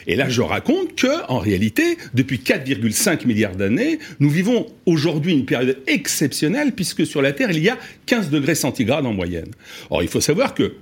Et 0.07 0.15
là, 0.15 0.29
je 0.29 0.41
raconte 0.41 0.95
que, 0.95 1.25
en 1.29 1.39
réalité, 1.39 1.97
depuis 2.13 2.37
4,5 2.37 3.25
milliards 3.25 3.55
d'années, 3.55 3.99
nous 4.19 4.29
vivons 4.29 4.67
aujourd'hui 4.85 5.33
une 5.33 5.45
période 5.45 5.77
exceptionnelle, 5.87 6.73
puisque 6.73 7.05
sur 7.05 7.21
la 7.21 7.33
Terre, 7.33 7.51
il 7.51 7.59
y 7.59 7.69
a 7.69 7.77
15 8.05 8.29
degrés 8.29 8.55
centigrades 8.55 9.05
en 9.05 9.13
moyenne. 9.13 9.51
Or, 9.89 10.03
il 10.03 10.09
faut 10.09 10.21
savoir 10.21 10.53
que 10.53 10.73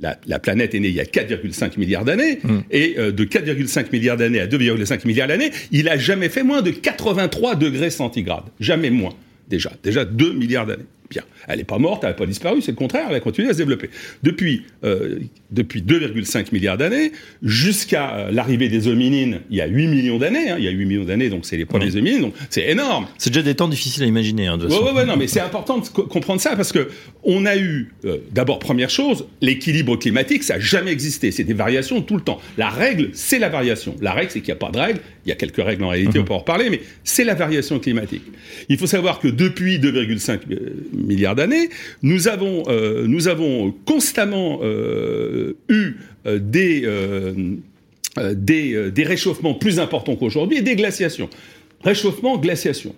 la, 0.00 0.38
planète 0.38 0.74
est 0.74 0.80
née 0.80 0.88
il 0.88 0.94
y 0.94 1.00
a 1.00 1.04
4,5 1.04 1.78
milliards 1.78 2.04
d'années, 2.04 2.38
mm. 2.42 2.58
et 2.70 2.94
euh, 2.98 3.12
de 3.12 3.24
4,5 3.24 3.86
milliards 3.92 4.16
d'années 4.16 4.40
à 4.40 4.46
2,5 4.46 5.06
milliards 5.06 5.28
d'années, 5.28 5.50
il 5.72 5.88
a 5.88 5.96
jamais 5.96 6.28
fait 6.28 6.42
moins 6.42 6.62
de 6.62 6.70
83 6.70 7.54
degrés 7.56 7.90
centigrades. 7.90 8.44
Jamais 8.60 8.90
moins, 8.90 9.14
déjà. 9.48 9.72
Déjà 9.82 10.04
2 10.04 10.32
milliards 10.32 10.66
d'années. 10.66 10.84
Bien. 11.10 11.22
Elle 11.46 11.58
n'est 11.58 11.64
pas 11.64 11.78
morte, 11.78 12.02
elle 12.02 12.10
n'a 12.10 12.14
pas 12.14 12.26
disparu, 12.26 12.60
c'est 12.60 12.72
le 12.72 12.76
contraire, 12.76 13.06
elle 13.08 13.16
a 13.16 13.20
continué 13.20 13.48
à 13.48 13.52
se 13.52 13.58
développer. 13.58 13.90
Depuis, 14.22 14.64
euh, 14.84 15.20
depuis 15.50 15.82
2,5 15.82 16.52
milliards 16.52 16.78
d'années, 16.78 17.12
jusqu'à 17.42 18.14
euh, 18.16 18.30
l'arrivée 18.32 18.68
des 18.68 18.88
hominines, 18.88 19.40
il 19.50 19.56
y 19.56 19.60
a 19.60 19.66
8 19.66 19.86
millions 19.86 20.18
d'années, 20.18 20.50
hein, 20.50 20.56
il 20.58 20.64
y 20.64 20.68
a 20.68 20.72
8 20.72 20.84
millions 20.84 21.04
d'années, 21.04 21.28
donc 21.28 21.46
c'est 21.46 21.56
les 21.56 21.64
premiers 21.64 21.94
hominines, 21.94 22.22
donc 22.22 22.34
c'est 22.50 22.68
énorme. 22.68 23.06
C'est 23.18 23.30
déjà 23.30 23.42
des 23.42 23.54
temps 23.54 23.68
difficiles 23.68 24.02
à 24.02 24.06
imaginer. 24.06 24.48
Hein, 24.48 24.58
de 24.58 24.66
ouais, 24.66 24.92
ouais, 24.92 25.04
non, 25.04 25.16
mais 25.16 25.28
c'est 25.28 25.40
important 25.40 25.78
de 25.78 25.88
comprendre 25.88 26.40
ça, 26.40 26.56
parce 26.56 26.72
que 26.72 26.88
on 27.22 27.46
a 27.46 27.56
eu, 27.56 27.92
euh, 28.04 28.18
d'abord, 28.32 28.58
première 28.58 28.90
chose, 28.90 29.26
l'équilibre 29.40 29.96
climatique, 29.96 30.42
ça 30.42 30.54
n'a 30.54 30.60
jamais 30.60 30.90
existé, 30.90 31.30
c'est 31.30 31.44
des 31.44 31.54
variations 31.54 32.02
tout 32.02 32.16
le 32.16 32.22
temps. 32.22 32.40
La 32.58 32.68
règle, 32.68 33.10
c'est 33.12 33.38
la 33.38 33.48
variation. 33.48 33.94
La 34.00 34.12
règle, 34.12 34.30
c'est 34.32 34.40
qu'il 34.40 34.52
n'y 34.52 34.58
a 34.58 34.66
pas 34.66 34.72
de 34.72 34.78
règle, 34.78 35.00
il 35.24 35.28
y 35.28 35.32
a 35.32 35.36
quelques 35.36 35.62
règles 35.62 35.84
en 35.84 35.88
réalité, 35.88 36.18
mhm. 36.18 36.24
on 36.24 36.26
peut 36.26 36.34
en 36.34 36.38
reparler, 36.38 36.68
mais 36.70 36.80
c'est 37.04 37.24
la 37.24 37.34
variation 37.34 37.78
climatique. 37.78 38.24
Il 38.68 38.78
faut 38.78 38.86
savoir 38.86 39.20
que 39.20 39.28
depuis 39.28 39.78
2,5 39.78 40.40
milliards 40.96 41.34
d'années, 41.34 41.70
nous 42.02 42.28
avons, 42.28 42.64
euh, 42.68 43.70
constamment 43.84 44.60
euh, 44.62 45.56
eu 45.68 45.94
euh, 46.26 46.38
des, 46.38 46.88
des, 48.34 48.90
des, 48.90 49.04
réchauffements 49.04 49.54
plus 49.54 49.78
importants 49.78 50.16
qu'aujourd'hui 50.16 50.58
et 50.58 50.62
des 50.62 50.76
glaciations. 50.76 51.28
Réchauffement, 51.82 52.38
glaciation. 52.38 52.94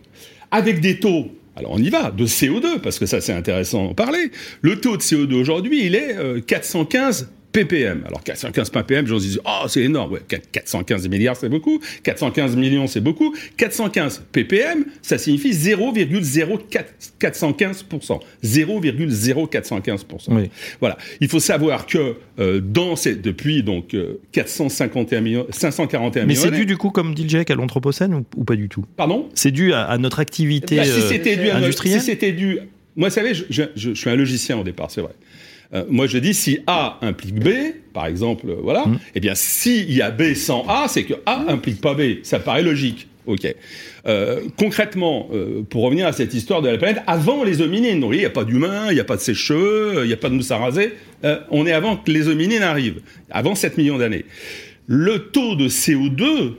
Avec 0.50 0.80
des 0.80 0.98
taux 0.98 1.28
alors 1.56 1.72
on 1.72 1.78
y 1.78 1.90
va, 1.90 2.12
de 2.12 2.24
CO2, 2.24 2.78
parce 2.78 3.00
que 3.00 3.06
ça 3.06 3.20
c'est 3.20 3.32
intéressant 3.32 3.88
d'en 3.88 3.94
parler. 3.94 4.30
Le 4.60 4.80
taux 4.80 4.96
de 4.96 5.02
CO2 5.02 5.34
aujourd'hui, 5.34 5.86
il 5.86 5.96
est 5.96 6.14
415 6.46 7.28
ppm. 7.64 8.02
Alors 8.06 8.22
415 8.22 8.70
ppm, 8.70 9.06
j'en 9.06 9.18
dis, 9.18 9.38
oh 9.44 9.66
c'est 9.68 9.82
énorme, 9.82 10.12
ouais, 10.12 10.20
415 10.52 11.08
milliards 11.08 11.36
c'est 11.36 11.48
beaucoup, 11.48 11.80
415 12.02 12.56
millions 12.56 12.86
c'est 12.86 13.00
beaucoup, 13.00 13.34
415 13.56 14.24
ppm, 14.32 14.84
ça 15.02 15.18
signifie 15.18 15.52
0,0415%, 15.52 18.20
0,0415%. 18.44 20.04
Oui. 20.28 20.50
Voilà, 20.80 20.98
il 21.20 21.28
faut 21.28 21.40
savoir 21.40 21.86
que 21.86 22.16
euh, 22.38 22.60
dans 22.60 22.96
ces, 22.96 23.14
depuis 23.14 23.62
donc 23.62 23.96
451 24.32 25.18
euh, 25.18 25.20
millions, 25.20 25.46
541 25.50 26.26
Mais 26.26 26.34
c'est 26.34 26.50
dû 26.50 26.66
du 26.66 26.76
coup, 26.76 26.90
comme 26.90 27.14
dit 27.14 27.28
Jack, 27.28 27.50
à 27.50 27.54
l'anthropocène 27.54 28.14
ou, 28.14 28.44
pas 28.44 28.56
du 28.56 28.68
tout? 28.68 28.84
Pardon? 28.96 29.28
C'est 29.34 29.50
dû 29.50 29.72
à, 29.72 29.96
notre 29.98 30.20
activité 30.20 30.76
bah, 30.76 30.84
si 30.84 31.00
c'était 31.02 31.36
dû 31.36 31.50
industrielle. 31.50 32.00
si 32.00 32.06
c'était 32.06 32.32
dû, 32.32 32.58
moi, 32.96 33.08
vous 33.08 33.14
savez, 33.14 33.34
je, 33.34 33.44
je, 33.50 33.62
je 33.74 33.94
suis 33.94 34.10
un 34.10 34.16
logicien 34.16 34.58
au 34.58 34.64
départ, 34.64 34.90
c'est 34.90 35.00
vrai. 35.00 35.12
Euh, 35.74 35.84
moi, 35.88 36.06
je 36.06 36.18
dis 36.18 36.34
si 36.34 36.60
A 36.66 36.98
implique 37.02 37.40
B, 37.40 37.48
par 37.92 38.06
exemple, 38.06 38.46
voilà, 38.62 38.86
mmh. 38.86 38.98
eh 39.14 39.20
bien, 39.20 39.34
s'il 39.34 39.92
y 39.92 40.00
a 40.00 40.10
B 40.10 40.34
sans 40.34 40.64
A, 40.66 40.86
c'est 40.88 41.04
que 41.04 41.14
A 41.26 41.44
implique 41.48 41.80
pas 41.80 41.94
B. 41.94 42.22
Ça 42.22 42.38
paraît 42.38 42.62
logique. 42.62 43.08
Ok. 43.26 43.46
Euh, 44.06 44.40
concrètement, 44.56 45.28
euh, 45.34 45.62
pour 45.68 45.82
revenir 45.82 46.06
à 46.06 46.12
cette 46.12 46.32
histoire 46.32 46.62
de 46.62 46.68
la 46.70 46.78
planète, 46.78 47.02
avant 47.06 47.44
les 47.44 47.60
hominines, 47.60 48.00
donc 48.00 48.14
il 48.14 48.20
n'y 48.20 48.24
a 48.24 48.30
pas 48.30 48.44
d'humains, 48.44 48.86
il 48.90 48.94
n'y 48.94 49.00
a 49.00 49.04
pas 49.04 49.16
de 49.16 49.20
sèche-cheveux, 49.20 50.04
il 50.04 50.06
n'y 50.06 50.14
a 50.14 50.16
pas 50.16 50.30
de 50.30 50.34
mousse 50.34 50.50
à 50.50 50.56
raser, 50.56 50.94
on 51.50 51.66
est 51.66 51.72
avant 51.72 51.96
que 51.96 52.10
les 52.10 52.28
hominines 52.28 52.62
arrivent, 52.62 53.02
avant 53.30 53.54
7 53.54 53.76
millions 53.76 53.98
d'années. 53.98 54.24
Le 54.86 55.18
taux 55.18 55.56
de 55.56 55.68
CO2, 55.68 56.54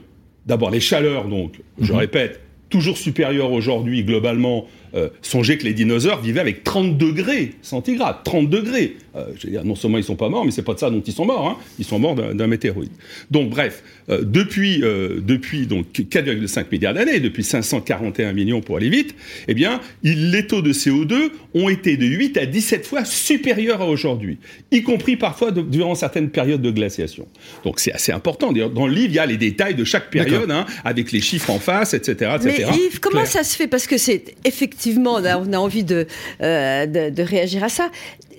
d'abord 0.46 0.70
les 0.70 0.78
chaleurs, 0.78 1.26
donc, 1.26 1.54
je 1.80 1.92
mmh. 1.92 1.96
répète, 1.96 2.40
toujours 2.68 2.96
supérieur 2.96 3.50
aujourd'hui 3.50 4.04
globalement 4.04 4.68
euh, 4.94 5.08
songez 5.22 5.58
que 5.58 5.64
les 5.64 5.72
dinosaures 5.72 6.20
vivaient 6.20 6.40
avec 6.40 6.64
30 6.64 6.98
degrés 6.98 7.52
centigrades, 7.62 8.16
30 8.24 8.50
degrés. 8.50 8.96
Euh, 9.16 9.26
je 9.36 9.46
veux 9.46 9.52
dire, 9.52 9.64
non 9.64 9.74
seulement 9.74 9.98
ils 9.98 10.04
sont 10.04 10.16
pas 10.16 10.28
morts, 10.28 10.44
mais 10.44 10.50
c'est 10.50 10.62
pas 10.62 10.74
de 10.74 10.78
ça 10.78 10.90
dont 10.90 11.02
ils 11.04 11.12
sont 11.12 11.24
morts. 11.24 11.48
Hein. 11.48 11.56
Ils 11.78 11.84
sont 11.84 11.98
morts 11.98 12.14
d'un 12.14 12.46
météoroïde. 12.46 12.92
Donc 13.30 13.50
bref, 13.50 13.82
euh, 14.08 14.22
depuis 14.24 14.80
depuis 14.80 15.66
donc 15.66 15.86
4,5 15.92 16.66
milliards 16.70 16.94
d'années, 16.94 17.20
depuis 17.20 17.44
541 17.44 18.32
millions 18.32 18.60
pour 18.60 18.76
aller 18.76 18.88
vite, 18.88 19.14
eh 19.48 19.54
bien, 19.54 19.80
les 20.02 20.46
taux 20.46 20.62
de 20.62 20.72
CO2 20.72 21.30
ont 21.54 21.68
été 21.68 21.96
de 21.96 22.06
8 22.06 22.36
à 22.36 22.46
17 22.46 22.86
fois 22.86 23.04
supérieurs 23.04 23.82
à 23.82 23.86
aujourd'hui, 23.86 24.38
y 24.70 24.82
compris 24.82 25.16
parfois 25.16 25.50
durant 25.50 25.94
certaines 25.94 26.30
périodes 26.30 26.62
de 26.62 26.70
glaciation. 26.70 27.26
Donc 27.64 27.80
c'est 27.80 27.92
assez 27.92 28.12
important. 28.12 28.52
Dans 28.52 28.86
le 28.86 28.92
livre, 28.92 29.08
il 29.10 29.14
y 29.14 29.18
a 29.18 29.26
les 29.26 29.36
détails 29.36 29.74
de 29.74 29.84
chaque 29.84 30.10
période, 30.10 30.50
hein, 30.50 30.66
avec 30.84 31.12
les 31.12 31.20
chiffres 31.20 31.50
en 31.50 31.58
face, 31.58 31.94
etc., 31.94 32.32
etc. 32.36 32.66
Mais 32.68 32.76
Yves, 32.76 33.00
comment 33.00 33.24
ça 33.24 33.44
se 33.44 33.56
fait? 33.56 33.66
Parce 33.66 33.86
que 33.86 33.98
c'est 33.98 34.34
effectivement 34.44 34.79
effectivement, 34.80 35.14
on 35.14 35.52
a, 35.52 35.58
envie 35.58 35.84
euh, 35.90 36.86
de, 36.86 37.22
réagir 37.22 37.62
à 37.62 37.68
ça. 37.68 37.90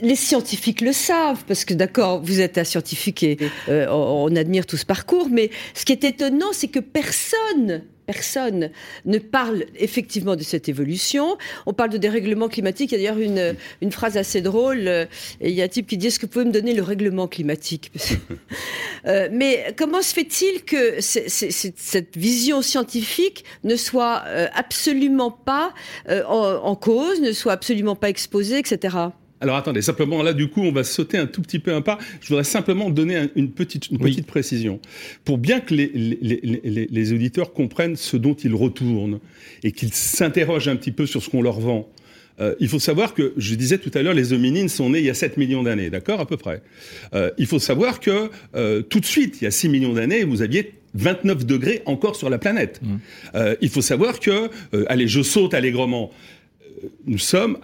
Les 0.02 0.16
scientifiques 0.16 0.82
le 0.82 0.92
savent, 0.92 1.44
parce 1.48 1.66
que 1.66 1.76
d'accord, 1.76 2.22
vous 2.24 2.42
êtes 2.42 2.58
un 2.58 2.64
scientifique 2.64 3.22
et 3.22 3.38
euh, 3.70 3.86
on, 3.92 4.36
admire 4.36 4.66
tout 4.66 4.78
ce 4.78 4.86
parcours, 4.86 5.28
mais 5.30 5.52
ce 5.76 5.86
qui 5.86 5.92
est 5.92 6.04
étonnant, 6.04 6.52
c'est 6.52 6.70
que 6.70 6.80
personne 6.80 7.84
personne 8.12 8.72
ne 9.06 9.20
parle 9.20 9.64
effectivement 9.78 10.36
de 10.36 10.44
cette 10.44 10.68
évolution. 10.68 11.38
On 11.66 11.74
parle 11.74 11.92
de 11.92 11.98
dérèglement 11.98 12.50
climatique. 12.50 12.92
Il 12.92 13.00
y 13.00 13.08
a 13.08 13.12
d'ailleurs 13.12 13.24
une, 13.24 13.56
une 13.82 13.92
phrase 13.92 14.18
assez 14.18 14.42
drôle. 14.42 14.88
Euh, 14.88 15.06
il 15.40 15.52
y 15.52 15.62
a 15.62 15.66
un 15.66 15.70
type 15.70 15.88
qui 15.88 15.98
dit 15.98 16.08
Est-ce 16.08 16.20
que 16.20 16.26
vous 16.26 16.32
pouvez 16.32 16.46
me 16.46 16.52
donner 16.52 16.74
le 16.74 16.84
règlement 16.84 17.28
climatique 17.30 17.92
euh, 19.06 19.30
Mais 19.32 19.74
comment 19.78 20.02
se 20.02 20.14
fait-il 20.14 20.64
que 20.66 21.00
cette 21.00 22.18
vision 22.18 22.62
scientifique 22.62 23.46
ne 23.64 23.78
soit 23.78 24.24
euh, 24.28 24.48
absolument 24.54 25.32
pas 25.32 25.74
en, 26.28 26.76
cause, 26.76 27.22
ne 27.22 27.32
soit 27.32 27.54
absolument 27.54 27.96
pas 27.96 28.10
exposée, 28.10 28.58
etc. 28.60 28.98
Alors 29.42 29.56
attendez, 29.56 29.82
simplement 29.82 30.22
là 30.22 30.34
du 30.34 30.48
coup 30.48 30.62
on 30.62 30.72
va 30.72 30.84
sauter 30.84 31.18
un 31.18 31.26
tout 31.28 31.42
petit 31.42 31.60
peu 31.60 31.74
un 31.74 31.82
pas. 31.82 31.98
Je 32.22 32.28
voudrais 32.30 32.44
simplement 32.44 32.90
donner 32.90 33.28
une 33.36 33.52
petite, 33.52 33.90
une 33.90 33.98
petite 33.98 34.28
précision. 34.28 34.80
Pour 35.26 35.38
bien 35.40 35.60
que 35.60 35.74
les, 35.74 35.88
les, 35.88 36.88
les, 36.90 37.14
auditeurs 37.14 37.52
comprennent 37.52 37.96
ce 37.96 38.18
dont 38.18 38.36
ils 38.36 38.54
retournent 38.54 39.20
et 39.64 39.72
qu'ils 39.72 39.94
s'interrogent 39.94 40.68
un 40.68 40.76
petit 40.76 40.92
peu 40.92 41.06
sur 41.06 41.22
ce 41.24 41.30
qu'on 41.30 41.42
leur 41.42 41.60
vend. 41.60 41.90
Euh, 42.40 42.56
il 42.60 42.68
faut 42.68 42.80
savoir 42.80 43.14
que, 43.14 43.34
je 43.38 43.56
disais 43.56 43.78
tout 43.78 43.92
à 43.94 44.02
l'heure, 44.02 44.14
les 44.14 44.34
hominines 44.34 44.70
sont 44.70 44.90
nés 44.90 45.00
il 45.00 45.06
y 45.06 45.10
a 45.10 45.14
7 45.14 45.38
millions 45.38 45.64
d'années, 45.64 45.90
d'accord, 45.90 46.20
à 46.20 46.26
peu 46.26 46.38
près. 46.38 46.62
Euh, 47.14 47.32
il 47.38 47.46
faut 47.46 47.60
savoir 47.60 48.00
que 48.00 48.30
euh, 48.56 48.82
tout 48.82 49.00
de 49.00 49.06
suite, 49.06 49.42
il 49.42 49.46
y 49.46 49.48
a 49.48 49.52
6 49.52 49.70
millions 49.70 49.94
d'années, 49.94 50.24
vous 50.24 50.42
aviez 50.42 50.74
29 50.94 51.46
degrés 51.46 51.82
encore 51.86 52.16
sur 52.16 52.30
la 52.30 52.38
planète. 52.38 52.82
Mmh. 52.84 53.38
il 53.62 53.70
faut 53.70 53.82
savoir 53.82 54.20
que, 54.20 54.50
allez, 54.88 55.08
je 55.08 55.22
saute 55.22 55.54
allègrement, 55.54 56.12
nous 57.06 57.18
sommes 57.18 57.58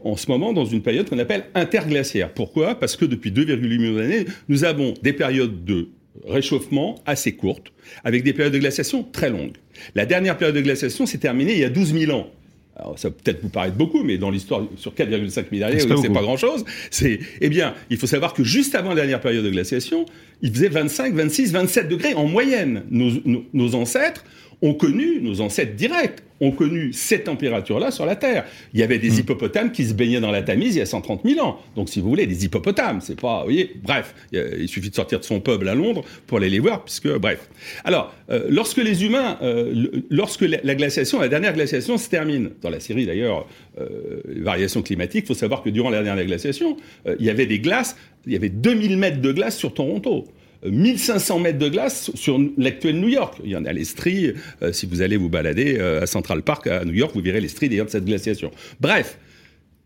en 0.00 0.16
ce 0.16 0.30
moment 0.30 0.52
dans 0.52 0.64
une 0.64 0.82
période 0.82 1.08
qu'on 1.08 1.18
appelle 1.18 1.44
interglaciaire. 1.54 2.32
Pourquoi? 2.32 2.74
Parce 2.74 2.96
que 2.96 3.04
depuis 3.04 3.30
2,8 3.30 3.58
millions 3.60 3.96
d'années, 3.96 4.26
nous 4.48 4.64
avons 4.64 4.94
des 5.02 5.12
périodes 5.12 5.64
de 5.64 5.88
réchauffement 6.26 6.96
assez 7.06 7.32
courtes, 7.32 7.72
avec 8.04 8.22
des 8.22 8.32
périodes 8.32 8.52
de 8.52 8.58
glaciation 8.58 9.02
très 9.02 9.30
longues. 9.30 9.56
La 9.94 10.06
dernière 10.06 10.36
période 10.36 10.56
de 10.56 10.60
glaciation 10.60 11.06
s'est 11.06 11.18
terminée 11.18 11.52
il 11.52 11.58
y 11.58 11.64
a 11.64 11.70
12 11.70 11.92
000 11.92 12.12
ans. 12.12 12.28
Alors, 12.76 12.98
ça 12.98 13.10
peut 13.10 13.16
peut-être 13.22 13.40
vous 13.40 13.50
paraître 13.50 13.76
beaucoup, 13.76 14.02
mais 14.02 14.18
dans 14.18 14.30
l'histoire, 14.30 14.62
sur 14.76 14.94
4,5 14.94 15.44
milliards 15.52 15.70
d'années, 15.70 15.80
c'est 15.80 16.12
pas, 16.12 16.22
grand-chose. 16.22 16.64
C'est, 16.90 17.20
eh 17.40 17.48
bien, 17.48 17.74
il 17.88 17.98
faut 17.98 18.08
savoir 18.08 18.34
que 18.34 18.42
juste 18.42 18.74
avant 18.74 18.88
la 18.90 18.96
dernière 18.96 19.20
période 19.20 19.44
de 19.44 19.50
glaciation, 19.50 20.06
il 20.44 20.52
faisait 20.52 20.68
25, 20.68 21.14
26, 21.14 21.52
27 21.52 21.88
degrés 21.88 22.14
en 22.14 22.26
moyenne. 22.26 22.84
nos 22.90 23.74
ancêtres 23.74 24.24
ont 24.62 24.74
connu, 24.74 25.20
nos 25.20 25.40
ancêtres 25.40 25.74
directs, 25.74 26.20
ont 26.40 26.50
connu 26.50 26.92
cette 26.92 27.24
température-là 27.24 27.90
sur 27.90 28.06
la 28.06 28.16
Terre. 28.16 28.44
Il 28.72 28.80
y 28.80 28.82
avait 28.82 28.98
des 28.98 29.10
hmm. 29.10 29.20
hippopotames 29.20 29.72
qui 29.72 29.84
se 29.84 29.94
baignaient 29.94 30.20
dans 30.20 30.30
la 30.30 30.42
Tamise 30.42 30.74
il 30.74 30.78
y 30.78 30.82
a 30.82 30.86
130 30.86 31.22
000 31.24 31.44
ans. 31.44 31.58
Donc, 31.76 31.88
si 31.88 32.00
vous 32.00 32.08
voulez, 32.08 32.26
des 32.26 32.44
hippopotames, 32.44 33.00
c'est 33.00 33.18
pas, 33.18 33.38
vous 33.38 33.44
voyez, 33.44 33.72
bref, 33.82 34.14
il 34.32 34.68
suffit 34.68 34.90
de 34.90 34.94
sortir 34.94 35.20
de 35.20 35.24
son 35.24 35.40
peuple 35.40 35.68
à 35.68 35.74
Londres 35.74 36.04
pour 36.26 36.38
aller 36.38 36.50
les 36.50 36.58
voir, 36.58 36.84
puisque, 36.84 37.08
bref. 37.18 37.48
Alors, 37.84 38.14
euh, 38.30 38.46
lorsque 38.48 38.78
les 38.78 39.04
humains, 39.04 39.38
euh, 39.42 40.02
lorsque 40.10 40.42
la, 40.42 40.74
glaciation, 40.74 41.20
la 41.20 41.28
dernière 41.28 41.54
glaciation 41.54 41.96
se 41.98 42.08
termine, 42.08 42.50
dans 42.62 42.70
la 42.70 42.80
série 42.80 43.06
d'ailleurs, 43.06 43.46
euh, 43.78 44.20
variations 44.40 44.82
climatiques, 44.82 45.24
il 45.24 45.28
faut 45.28 45.34
savoir 45.34 45.62
que 45.62 45.70
durant 45.70 45.90
la 45.90 46.02
dernière 46.02 46.26
glaciation, 46.26 46.76
il 47.18 47.24
y 47.24 47.30
avait 47.30 47.46
des 47.46 47.60
glaces, 47.60 47.96
il 48.26 48.32
y 48.32 48.36
avait 48.36 48.48
2000 48.48 48.96
mètres 48.98 49.20
de 49.20 49.32
glace 49.32 49.56
sur 49.56 49.74
Toronto. 49.74 50.26
1500 50.64 51.40
mètres 51.40 51.58
de 51.58 51.68
glace 51.68 52.10
sur 52.14 52.40
l'actuel 52.56 52.98
New 52.98 53.08
York. 53.08 53.38
Il 53.44 53.50
y 53.50 53.56
en 53.56 53.64
a 53.64 53.72
les 53.72 53.84
stries, 53.84 54.32
euh, 54.62 54.72
si 54.72 54.86
vous 54.86 55.02
allez 55.02 55.16
vous 55.16 55.28
balader 55.28 55.76
euh, 55.78 56.02
à 56.02 56.06
Central 56.06 56.42
Park 56.42 56.66
à 56.66 56.84
New 56.84 56.94
York, 56.94 57.12
vous 57.14 57.20
verrez 57.20 57.40
les 57.40 57.48
stries 57.48 57.68
d'ailleurs 57.68 57.86
de 57.86 57.90
cette 57.90 58.06
glaciation. 58.06 58.50
Bref, 58.80 59.18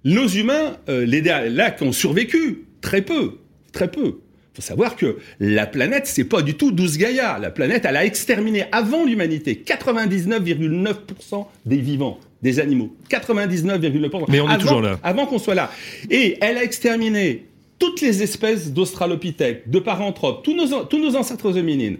nos 0.04 0.28
humains, 0.28 0.76
euh, 0.88 1.04
les 1.04 1.20
lacs 1.20 1.82
ont 1.82 1.92
survécu, 1.92 2.64
très 2.80 3.02
peu, 3.02 3.38
très 3.72 3.90
peu. 3.90 4.20
Il 4.52 4.62
faut 4.62 4.62
savoir 4.62 4.96
que 4.96 5.18
la 5.40 5.66
planète, 5.66 6.06
c'est 6.06 6.24
pas 6.24 6.42
du 6.42 6.54
tout 6.54 6.70
douce 6.72 6.96
Gaïa. 6.96 7.38
La 7.40 7.50
planète, 7.50 7.84
elle 7.84 7.96
a 7.96 8.04
exterminé 8.04 8.64
avant 8.72 9.04
l'humanité 9.04 9.62
99,9% 9.64 11.46
des 11.66 11.78
vivants 11.78 12.18
des 12.42 12.60
animaux. 12.60 12.94
99,9%. 13.10 14.24
Mais 14.28 14.40
on 14.40 14.50
est 14.50 14.58
toujours 14.58 14.80
là. 14.80 14.98
Avant 15.02 15.26
qu'on 15.26 15.38
soit 15.38 15.54
là. 15.54 15.70
Et 16.10 16.38
elle 16.40 16.56
a 16.56 16.62
exterminé 16.62 17.47
toutes 17.78 18.00
les 18.00 18.22
espèces 18.22 18.72
d'australopithèques, 18.72 19.70
de 19.70 19.78
paranthropes, 19.78 20.42
tous 20.42 20.54
nos, 20.54 20.84
tous 20.84 20.98
nos 20.98 21.16
ancêtres 21.16 21.56
hominines, 21.56 21.98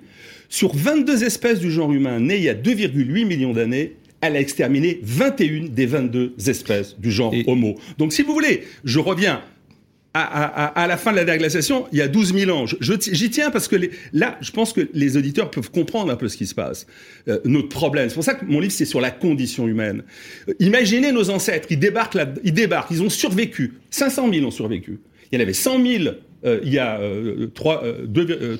sur 0.49 0.75
22 0.75 1.25
espèces 1.25 1.61
du 1.61 1.71
genre 1.71 1.93
humain 1.93 2.21
nées 2.21 2.39
il 2.39 2.45
y 2.45 2.49
a 2.49 2.55
2,8 2.55 3.25
millions 3.27 3.53
d'années, 3.53 3.97
elle 4.21 4.37
a 4.37 4.41
exterminé 4.41 4.99
21 5.03 5.69
des 5.69 5.87
22 5.87 6.35
espèces 6.47 6.99
du 6.99 7.11
genre 7.11 7.33
Homo. 7.47 7.77
Donc 7.99 8.13
si 8.13 8.23
vous 8.23 8.33
voulez, 8.33 8.65
je 8.85 8.99
reviens 8.99 9.43
à, 10.15 10.87
la 10.89 10.97
fin 10.97 11.13
de 11.13 11.17
la 11.17 11.25
déglaciation, 11.25 11.87
il 11.93 11.99
y 11.99 12.03
a 12.03 12.09
12 12.09 12.35
000 12.35 12.51
ans. 12.51 12.65
J'y 12.81 13.31
tiens 13.31 13.51
parce 13.51 13.69
que 13.69 13.77
là, 14.13 14.39
je 14.41 14.51
pense 14.51 14.73
que 14.73 14.89
les 14.93 15.17
auditeurs 15.17 15.51
peuvent 15.51 15.71
comprendre 15.71 16.11
un 16.11 16.17
peu 16.17 16.29
ce 16.29 16.37
qui 16.37 16.47
se 16.47 16.55
passe. 16.55 16.87
Euh, 17.29 17.39
notre 17.45 17.69
problème. 17.69 18.09
C'est 18.09 18.15
pour 18.15 18.25
ça 18.25 18.35
que 18.35 18.45
mon 18.45 18.59
livre, 18.59 18.73
c'est 18.73 18.85
sur 18.85 19.01
la 19.01 19.11
condition 19.11 19.69
humaine. 19.69 20.03
Euh, 20.49 20.55
imaginez 20.59 21.13
nos 21.13 21.31
ancêtres, 21.31 21.69
ils 21.71 21.79
débarquent, 21.79 22.15
là, 22.15 22.27
ils 22.43 22.53
débarquent, 22.53 22.91
ils 22.91 23.03
ont 23.03 23.11
survécu. 23.11 23.75
500 23.91 24.33
000 24.33 24.47
ont 24.47 24.51
survécu. 24.51 24.99
Il 25.31 25.39
y 25.39 25.39
en 25.39 25.43
avait 25.43 25.53
100 25.53 25.87
000 25.87 26.15
euh, 26.45 26.61
il 26.63 26.73
y 26.73 26.79
a 26.79 27.01
2,8 27.01 28.21
euh, 28.21 28.57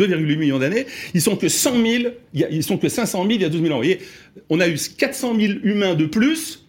euh, 0.00 0.36
millions 0.36 0.58
d'années. 0.58 0.86
Ils 1.14 1.22
sont 1.22 1.36
que 1.36 1.48
100 1.48 1.82
000, 1.82 2.04
ils 2.34 2.62
sont 2.62 2.76
que 2.76 2.88
500 2.88 3.22
000 3.22 3.30
il 3.30 3.42
y 3.42 3.44
a 3.44 3.48
12 3.48 3.62
000 3.62 3.72
ans. 3.72 3.76
Vous 3.76 3.82
voyez, 3.82 4.00
on 4.50 4.60
a 4.60 4.68
eu 4.68 4.76
400 4.76 5.34
000 5.38 5.54
humains 5.62 5.94
de 5.94 6.04
plus 6.04 6.66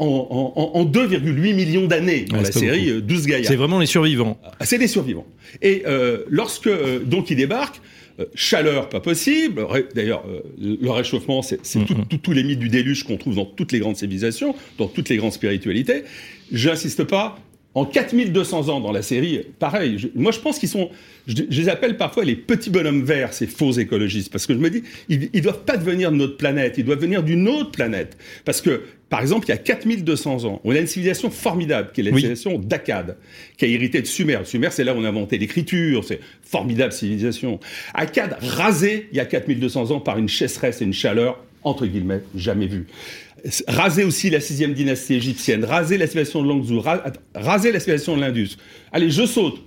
en, 0.00 0.84
2,8 0.84 1.54
millions 1.54 1.86
d'années 1.86 2.24
dans 2.28 2.40
la 2.40 2.52
série 2.52 3.02
12 3.02 3.26
Gaïa. 3.26 3.48
C'est 3.48 3.56
vraiment 3.56 3.78
les 3.78 3.86
survivants. 3.86 4.38
Ah, 4.60 4.64
c'est 4.64 4.78
des 4.78 4.88
survivants. 4.88 5.26
Et 5.62 5.84
lorsque 6.28 6.70
donc 7.04 7.30
ils 7.30 7.36
débarquent, 7.36 7.80
chaleur 8.34 8.88
pas 8.88 9.00
possible. 9.00 9.64
D'ailleurs, 9.94 10.24
le 10.60 10.90
réchauffement, 10.90 11.42
c'est 11.42 11.62
mm-hmm. 11.62 12.18
tous 12.20 12.32
les 12.32 12.42
mythes 12.42 12.58
du 12.58 12.68
déluge 12.68 13.04
qu'on 13.04 13.16
trouve 13.16 13.36
dans 13.36 13.44
toutes 13.44 13.70
les 13.72 13.78
grandes 13.78 13.96
civilisations, 13.96 14.54
dans 14.76 14.88
toutes 14.88 15.08
les 15.08 15.16
grandes 15.16 15.32
spiritualités. 15.32 16.02
J'insiste 16.52 17.04
pas, 17.04 17.38
en 17.74 17.84
4200 17.84 18.70
ans 18.70 18.80
dans 18.80 18.92
la 18.92 19.02
série, 19.02 19.40
pareil. 19.58 20.10
moi, 20.14 20.32
je 20.32 20.40
pense 20.40 20.58
qu'ils 20.58 20.68
sont. 20.68 20.90
Je, 21.26 21.42
les 21.42 21.68
appelle 21.68 21.96
parfois 21.98 22.24
les 22.24 22.34
petits 22.34 22.70
bonhommes 22.70 23.04
verts, 23.04 23.34
ces 23.34 23.46
faux 23.46 23.72
écologistes, 23.72 24.32
parce 24.32 24.46
que 24.46 24.54
je 24.54 24.58
me 24.58 24.70
dis, 24.70 24.82
ils, 25.10 25.28
ne 25.32 25.40
doivent 25.40 25.64
pas 25.64 25.76
devenir 25.76 26.10
de 26.10 26.16
notre 26.16 26.38
planète, 26.38 26.76
ils 26.78 26.84
doivent 26.84 27.00
venir 27.00 27.22
d'une 27.22 27.46
autre 27.46 27.70
planète. 27.70 28.16
Parce 28.46 28.62
que, 28.62 28.82
par 29.10 29.20
exemple, 29.20 29.46
il 29.46 29.50
y 29.50 29.52
a 29.52 29.58
4200 29.58 30.46
ans, 30.46 30.60
on 30.64 30.74
a 30.74 30.78
une 30.78 30.86
civilisation 30.86 31.30
formidable, 31.30 31.90
qui 31.92 32.00
est 32.00 32.04
la 32.04 32.10
civilisation 32.10 32.58
d'Akkad, 32.58 33.16
qui 33.58 33.66
a 33.66 33.68
hérité 33.68 34.00
de 34.00 34.06
Sumer. 34.06 34.38
Sumer, 34.44 34.68
c'est 34.70 34.84
là 34.84 34.94
où 34.94 34.98
on 34.98 35.04
a 35.04 35.08
inventé 35.08 35.36
l'écriture, 35.36 36.02
c'est 36.04 36.20
formidable 36.42 36.92
civilisation. 36.92 37.60
Akkad, 37.92 38.38
rasé 38.40 39.08
il 39.12 39.18
y 39.18 39.20
a 39.20 39.26
4200 39.26 39.90
ans 39.90 40.00
par 40.00 40.16
une 40.16 40.28
chasseresse 40.28 40.80
et 40.80 40.84
une 40.86 40.94
chaleur, 40.94 41.44
entre 41.62 41.84
guillemets, 41.84 42.22
jamais 42.34 42.66
vue 42.66 42.86
raser 43.66 44.04
aussi 44.04 44.30
la 44.30 44.40
sixième 44.40 44.74
dynastie 44.74 45.14
égyptienne, 45.14 45.64
raser 45.64 45.98
la 45.98 46.06
civilisation 46.06 46.42
de 46.42 46.48
Langzhou, 46.48 46.82
raser 47.34 47.72
la 47.72 47.80
civilisation 47.80 48.16
de 48.16 48.20
l'Indus. 48.20 48.56
Allez, 48.92 49.10
je 49.10 49.26
saute. 49.26 49.62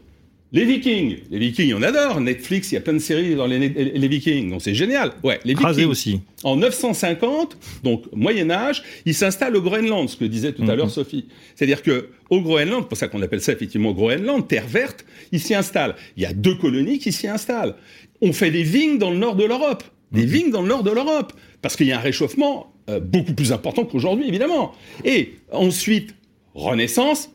Les 0.54 0.66
Vikings, 0.66 1.20
les 1.30 1.40
Vikings, 1.40 1.74
on 1.76 1.82
adore. 1.82 2.20
Netflix, 2.20 2.72
il 2.72 2.76
y 2.76 2.78
a 2.78 2.82
plein 2.82 2.92
de 2.92 3.00
séries 3.00 3.36
dans 3.36 3.48
les, 3.48 3.70
Vikings, 4.10 4.50
donc 4.50 4.62
c'est 4.62 4.74
génial. 4.74 5.14
Ouais, 5.24 5.40
les 5.46 5.54
Vikings. 5.54 5.86
aussi. 5.86 6.20
En 6.44 6.58
950, 6.58 7.58
donc 7.84 8.04
Moyen 8.14 8.52
Âge, 8.52 8.84
ils 9.06 9.14
s'installent 9.14 9.56
au 9.56 9.62
Groenland, 9.62 10.10
ce 10.10 10.18
que 10.18 10.26
disait 10.26 10.52
tout 10.52 10.64
à 10.64 10.76
l'heure 10.76 10.88
mhm. 10.88 10.92
Sophie. 10.92 11.28
C'est-à-dire 11.56 11.82
que 11.82 12.10
au 12.30 12.42
Groenland, 12.42 12.86
pour 12.90 12.98
ça 12.98 13.08
qu'on 13.08 13.22
appelle 13.22 13.40
ça 13.40 13.54
effectivement 13.54 13.94
Groenland, 13.94 14.46
terre 14.46 14.68
verte, 14.68 15.06
ils 15.32 15.40
s'y 15.40 15.56
installent. 15.56 15.96
Il 16.18 16.24
y 16.24 16.26
a 16.26 16.34
deux 16.34 16.56
colonies 16.56 17.00
qui 17.00 17.14
s'y 17.14 17.30
installent. 17.30 17.76
On 18.20 18.34
fait 18.34 18.52
des 18.52 18.64
vignes 18.64 18.98
dans 18.98 19.12
le 19.12 19.18
nord 19.18 19.38
de 19.38 19.46
l'Europe, 19.46 19.86
des 20.12 20.24
mhm. 20.24 20.28
vignes 20.28 20.52
dans 20.52 20.64
le 20.64 20.68
nord 20.68 20.84
de 20.84 20.92
l'Europe, 20.92 21.32
parce 21.62 21.78
qu'il 21.78 21.88
y 21.88 21.94
a 21.94 21.98
un 21.98 22.02
réchauffement 22.02 22.74
euh, 22.92 23.00
beaucoup 23.00 23.34
plus 23.34 23.52
important 23.52 23.86
qu'aujourd'hui, 23.86 24.28
évidemment. 24.28 24.74
Et 25.06 25.36
ensuite, 25.52 26.16
Renaissance, 26.54 27.30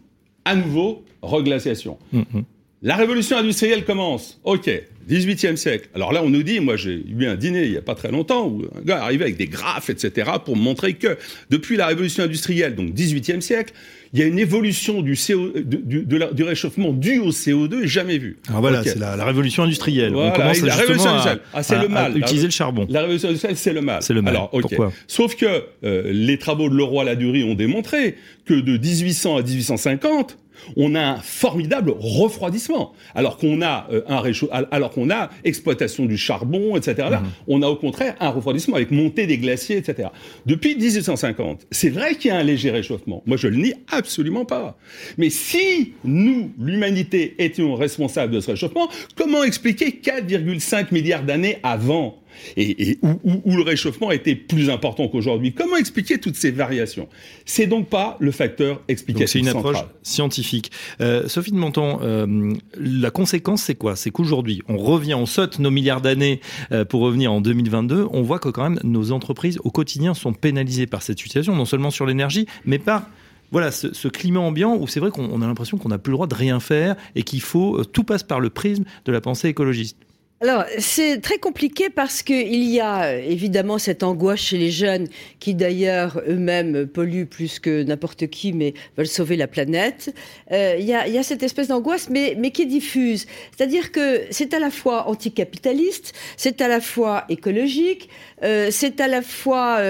à 0.44 0.54
nouveau, 0.54 1.04
reglaciation. 1.22 1.98
Mm-hmm. 2.14 2.44
La 2.86 2.94
révolution 2.94 3.36
industrielle 3.36 3.84
commence. 3.84 4.38
OK, 4.44 4.70
18e 5.10 5.56
siècle. 5.56 5.88
Alors 5.96 6.12
là, 6.12 6.22
on 6.22 6.30
nous 6.30 6.44
dit, 6.44 6.60
moi 6.60 6.76
j'ai 6.76 7.02
eu 7.04 7.26
un 7.26 7.34
dîner 7.34 7.64
il 7.64 7.72
n'y 7.72 7.76
a 7.76 7.82
pas 7.82 7.96
très 7.96 8.12
longtemps 8.12 8.46
où 8.46 8.62
un 8.78 8.80
gars 8.80 9.02
arrivait 9.02 9.24
avec 9.24 9.36
des 9.36 9.48
graphes, 9.48 9.90
etc., 9.90 10.30
pour 10.44 10.56
montrer 10.56 10.94
que 10.94 11.18
depuis 11.50 11.76
la 11.76 11.88
révolution 11.88 12.22
industrielle, 12.22 12.76
donc 12.76 12.90
18e 12.90 13.40
siècle, 13.40 13.72
il 14.12 14.20
y 14.20 14.22
a 14.22 14.26
une 14.26 14.38
évolution 14.38 15.02
du, 15.02 15.16
CO, 15.16 15.50
du, 15.56 16.06
du 16.06 16.42
réchauffement 16.44 16.92
dû 16.92 17.18
au 17.18 17.30
CO2 17.30 17.86
jamais 17.86 18.18
vue. 18.18 18.38
Alors 18.48 18.60
voilà, 18.60 18.84
c'est 18.84 19.00
la, 19.00 19.16
révolution 19.24 19.64
industrielle. 19.64 20.14
on 20.14 20.30
commence 20.30 20.62
la 20.62 20.76
révolution 20.76 21.10
industrielle. 21.10 21.40
Ah, 21.54 21.64
c'est 21.64 21.82
le 21.82 21.88
mal. 21.88 22.16
utiliser 22.16 22.46
le 22.46 22.52
charbon. 22.52 22.86
La 22.88 23.00
révolution 23.00 23.30
industrielle, 23.30 23.56
c'est 23.56 23.72
le 23.72 23.80
mal. 23.80 24.00
C'est 24.00 24.14
le 24.14 24.22
mal. 24.22 24.36
Alors, 24.36 24.50
Pourquoi? 24.50 24.92
Sauf 25.08 25.34
que 25.34 25.64
euh, 25.82 26.12
les 26.12 26.38
travaux 26.38 26.68
de 26.68 26.76
Leroy-Ladurie 26.76 27.42
ont 27.42 27.54
démontré 27.54 28.14
que 28.44 28.54
de 28.54 28.78
1800 28.78 29.38
à 29.38 29.42
1850, 29.42 30.38
on 30.76 30.94
a 30.94 31.00
un 31.00 31.16
formidable 31.16 31.94
refroidissement. 31.98 32.92
Alors 33.14 33.36
qu'on 33.36 33.62
a 33.62 33.88
euh, 33.92 34.02
un 34.08 34.22
alors 34.70 34.90
qu'on 34.90 35.10
a 35.10 35.30
exploitation 35.44 36.06
du 36.06 36.16
charbon, 36.16 36.76
etc. 36.76 37.08
Là, 37.10 37.20
mhm. 37.20 37.26
on 37.48 37.62
a 37.62 37.68
au 37.68 37.76
contraire 37.76 38.16
un 38.20 38.30
refroidissement 38.30 38.76
avec 38.76 38.90
montée 38.90 39.26
des 39.26 39.38
glaciers, 39.38 39.76
etc. 39.76 40.08
Depuis 40.46 40.76
1850, 40.76 41.66
c'est 41.70 41.90
vrai 41.90 42.16
qu'il 42.16 42.30
y 42.30 42.34
a 42.34 42.38
un 42.38 42.42
léger 42.42 42.70
réchauffement. 42.70 43.22
Moi, 43.26 43.36
je 43.36 43.48
le 43.48 43.56
nie 43.56 43.74
absolument 43.90 44.44
pas. 44.44 44.76
Mais 45.18 45.30
si 45.30 45.94
nous, 46.04 46.52
l'humanité, 46.58 47.34
étions 47.38 47.74
responsables 47.74 48.32
de 48.32 48.40
ce 48.40 48.52
réchauffement, 48.52 48.88
comment 49.16 49.42
expliquer 49.42 50.00
4,5 50.02 50.92
milliards 50.92 51.22
d'années 51.22 51.58
avant? 51.62 52.16
Et, 52.56 52.98
où, 53.02 53.56
le 53.56 53.62
réchauffement 53.62 54.10
était 54.10 54.34
plus 54.34 54.70
important 54.70 55.08
qu'aujourd'hui. 55.08 55.52
Comment 55.52 55.76
expliquer 55.76 56.18
toutes 56.18 56.36
ces 56.36 56.50
variations? 56.50 57.08
C'est 57.44 57.66
donc 57.66 57.88
pas 57.88 58.16
le 58.20 58.30
facteur 58.30 58.82
explicatif 58.88 59.30
C'est 59.30 59.38
une 59.38 59.48
approche 59.48 59.78
scientifique. 60.02 60.70
Euh, 61.00 61.28
Sophie 61.28 61.52
de 61.52 61.56
Menton, 61.56 61.98
euh, 62.02 62.54
la 62.78 63.10
conséquence 63.10 63.62
c'est 63.62 63.74
quoi? 63.74 63.96
C'est 63.96 64.10
qu'aujourd'hui, 64.10 64.62
on 64.68 64.76
revient, 64.76 65.14
on 65.14 65.26
saute 65.26 65.58
nos 65.58 65.70
milliards 65.70 66.00
d'années 66.00 66.40
euh, 66.72 66.84
pour 66.84 67.00
revenir 67.00 67.32
en 67.32 67.40
2022. 67.40 68.06
On 68.10 68.22
voit 68.22 68.38
que 68.38 68.48
quand 68.48 68.68
même 68.68 68.80
nos 68.84 69.12
entreprises 69.12 69.58
au 69.64 69.70
quotidien 69.70 70.14
sont 70.14 70.32
pénalisées 70.32 70.86
par 70.86 71.02
cette 71.02 71.18
situation, 71.18 71.54
non 71.54 71.64
seulement 71.64 71.90
sur 71.90 72.06
l'énergie, 72.06 72.46
mais 72.64 72.78
par 72.78 73.08
voilà 73.52 73.70
ce, 73.70 74.08
climat 74.08 74.40
ambiant 74.40 74.76
où 74.76 74.88
c'est 74.88 75.00
vrai 75.00 75.10
qu'on 75.10 75.40
a 75.40 75.46
l'impression 75.46 75.78
qu'on 75.78 75.88
n'a 75.88 75.98
plus 75.98 76.10
le 76.10 76.16
droit 76.16 76.26
de 76.26 76.34
rien 76.34 76.58
faire 76.60 76.96
et 77.14 77.22
qu'il 77.22 77.40
faut 77.40 77.84
tout 77.84 78.04
passe 78.04 78.22
par 78.22 78.40
le 78.40 78.50
prisme 78.50 78.84
de 79.04 79.12
la 79.12 79.20
pensée 79.20 79.48
écologiste. 79.48 79.96
Alors, 80.42 80.66
c'est 80.78 81.22
très 81.22 81.38
compliqué 81.38 81.88
parce 81.88 82.22
qu'il 82.22 82.64
y 82.64 82.78
a 82.78 83.04
euh, 83.04 83.22
évidemment 83.26 83.78
cette 83.78 84.02
angoisse 84.02 84.40
chez 84.40 84.58
les 84.58 84.70
jeunes 84.70 85.08
qui 85.40 85.54
d'ailleurs 85.54 86.20
eux-mêmes 86.28 86.86
polluent 86.86 87.24
plus 87.24 87.58
que 87.58 87.82
n'importe 87.82 88.26
qui, 88.26 88.52
mais 88.52 88.74
veulent 88.98 89.06
sauver 89.06 89.36
la 89.36 89.46
planète. 89.46 90.14
Euh, 90.52 90.76
il, 90.78 90.84
y 90.84 90.92
a, 90.92 91.08
y 91.08 91.16
a, 91.16 91.22
cette 91.22 91.42
espèce 91.42 91.68
d'angoisse, 91.68 92.10
mais, 92.10 92.34
mais 92.38 92.50
qui 92.50 92.66
diffuse. 92.66 93.24
C'est-à-dire 93.56 93.92
que 93.92 94.24
c'est 94.30 94.52
à 94.52 94.58
la 94.58 94.70
fois 94.70 95.08
anticapitaliste, 95.08 96.12
c'est 96.36 96.60
à 96.60 96.68
la 96.68 96.82
fois 96.82 97.24
écologique, 97.30 98.10
euh, 98.42 98.68
c'est 98.70 99.00
à 99.00 99.08
la 99.08 99.22
fois 99.22 99.80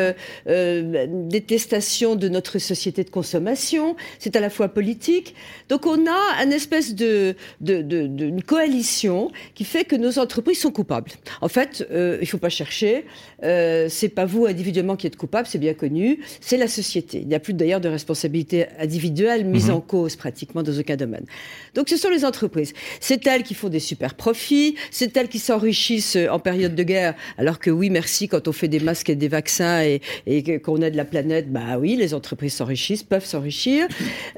détestation 0.46 2.14
de 2.14 2.28
notre 2.28 2.60
société 2.60 3.02
de 3.02 3.10
consommation, 3.10 3.96
c'est 4.20 4.36
à 4.36 4.40
la 4.40 4.50
fois 4.50 4.68
politique. 4.68 5.34
Donc 5.68 5.86
on 5.86 6.06
a 6.06 6.44
une 6.44 6.52
espèce 6.52 6.94
de, 6.94 7.34
de, 7.60 7.82
de, 7.82 8.06
de 8.06 8.40
coalition 8.42 9.32
qui 9.56 9.64
fait 9.64 9.84
que 9.84 9.96
nos 9.96 10.20
entreprises 10.20 10.36
entreprises 10.46 10.62
sont 10.62 10.70
coupables. 10.70 11.10
En 11.40 11.48
fait, 11.48 11.86
euh, 11.90 12.18
il 12.20 12.24
ne 12.24 12.26
faut 12.26 12.38
pas 12.38 12.48
chercher. 12.48 13.04
Euh, 13.42 13.88
c'est 13.88 14.08
pas 14.08 14.24
vous 14.24 14.46
individuellement 14.46 14.96
qui 14.96 15.06
êtes 15.06 15.16
coupable, 15.16 15.48
c'est 15.50 15.58
bien 15.58 15.74
connu. 15.74 16.20
C'est 16.40 16.56
la 16.56 16.68
société. 16.68 17.18
Il 17.20 17.28
n'y 17.28 17.34
a 17.34 17.40
plus 17.40 17.52
d'ailleurs 17.52 17.80
de 17.80 17.88
responsabilité 17.88 18.66
individuelle 18.78 19.44
mise 19.44 19.68
mhm. 19.68 19.76
en 19.76 19.80
cause 19.80 20.16
pratiquement 20.16 20.62
dans 20.62 20.78
aucun 20.78 20.96
domaine. 20.96 21.24
Donc 21.74 21.88
ce 21.88 21.96
sont 21.96 22.10
les 22.10 22.24
entreprises. 22.24 22.72
C'est 23.00 23.26
elles 23.26 23.42
qui 23.42 23.54
font 23.54 23.68
des 23.68 23.80
super 23.80 24.14
profits. 24.14 24.76
C'est 24.90 25.16
elles 25.16 25.28
qui 25.28 25.38
s'enrichissent 25.38 26.18
en 26.30 26.38
période 26.38 26.74
de 26.74 26.82
guerre. 26.82 27.14
Alors 27.38 27.58
que 27.58 27.70
oui, 27.70 27.90
merci, 27.90 28.28
quand 28.28 28.46
on 28.48 28.52
fait 28.52 28.68
des 28.68 28.80
masques 28.80 29.10
et 29.10 29.16
des 29.16 29.28
vaccins 29.28 29.82
et, 29.82 30.00
et 30.26 30.60
qu'on 30.60 30.80
aide 30.80 30.94
la 30.94 31.04
planète, 31.04 31.50
bah 31.50 31.78
oui, 31.78 31.96
les 31.96 32.14
entreprises 32.14 32.54
s'enrichissent, 32.54 33.02
peuvent 33.02 33.24
s'enrichir. 33.24 33.88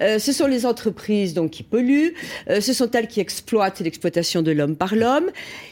Euh, 0.01 0.18
ce 0.18 0.33
sont 0.33 0.47
les 0.47 0.64
entreprises 0.64 1.35
donc 1.35 1.51
qui 1.51 1.62
polluent. 1.62 2.14
Euh, 2.49 2.61
ce 2.61 2.73
sont 2.73 2.90
elles 2.92 3.09
qui 3.09 3.21
exploitent 3.21 3.81
l'exploitation 3.81 4.42
de 4.42 4.53
l'homme 4.53 4.77
par 4.77 4.94
l'homme. 4.94 5.31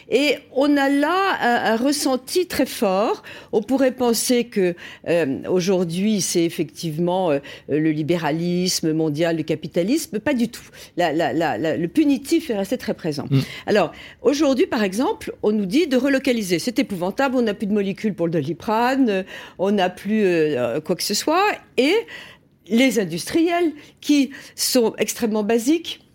Et 0.08 0.15
on 0.52 0.76
a 0.76 0.88
là 0.88 1.72
un, 1.72 1.76
ressenti 1.76 2.46
très 2.46 2.66
fort. 2.66 3.22
On 3.52 3.62
pourrait 3.62 3.92
penser 3.92 4.44
que 4.44 4.74
euh, 5.08 5.40
aujourd'hui 5.48 6.20
c'est 6.20 6.44
effectivement 6.44 7.30
euh, 7.30 7.38
le 7.68 7.90
libéralisme 7.90 8.92
mondial, 8.92 9.36
le 9.36 9.42
capitalisme, 9.42 10.18
pas 10.18 10.34
du 10.34 10.48
tout. 10.48 10.62
La, 10.96 11.12
la, 11.12 11.32
la, 11.32 11.76
le 11.76 11.88
punitif 11.88 12.50
est 12.50 12.56
resté 12.56 12.78
très 12.78 12.94
présent. 12.94 13.26
Mm. 13.30 13.40
Alors 13.66 13.92
aujourd'hui, 14.22 14.66
par 14.66 14.82
exemple, 14.82 15.34
on 15.42 15.52
nous 15.52 15.66
dit 15.66 15.86
de 15.86 15.96
relocaliser. 15.96 16.58
C'est 16.58 16.78
épouvantable. 16.78 17.36
On 17.36 17.42
n'a 17.42 17.54
plus 17.54 17.66
de 17.66 17.74
molécules 17.74 18.14
pour 18.14 18.26
le 18.26 18.32
doliprane, 18.32 19.24
on 19.58 19.70
n'a 19.70 19.90
plus 19.90 20.24
euh, 20.24 20.80
quoi 20.80 20.96
que 20.96 21.02
ce 21.02 21.14
soit, 21.14 21.44
et 21.76 21.94
les 22.68 22.98
industriels 22.98 23.72
qui 24.00 24.30
sont 24.54 24.94
extrêmement 24.98 25.44
basiques 25.44 26.05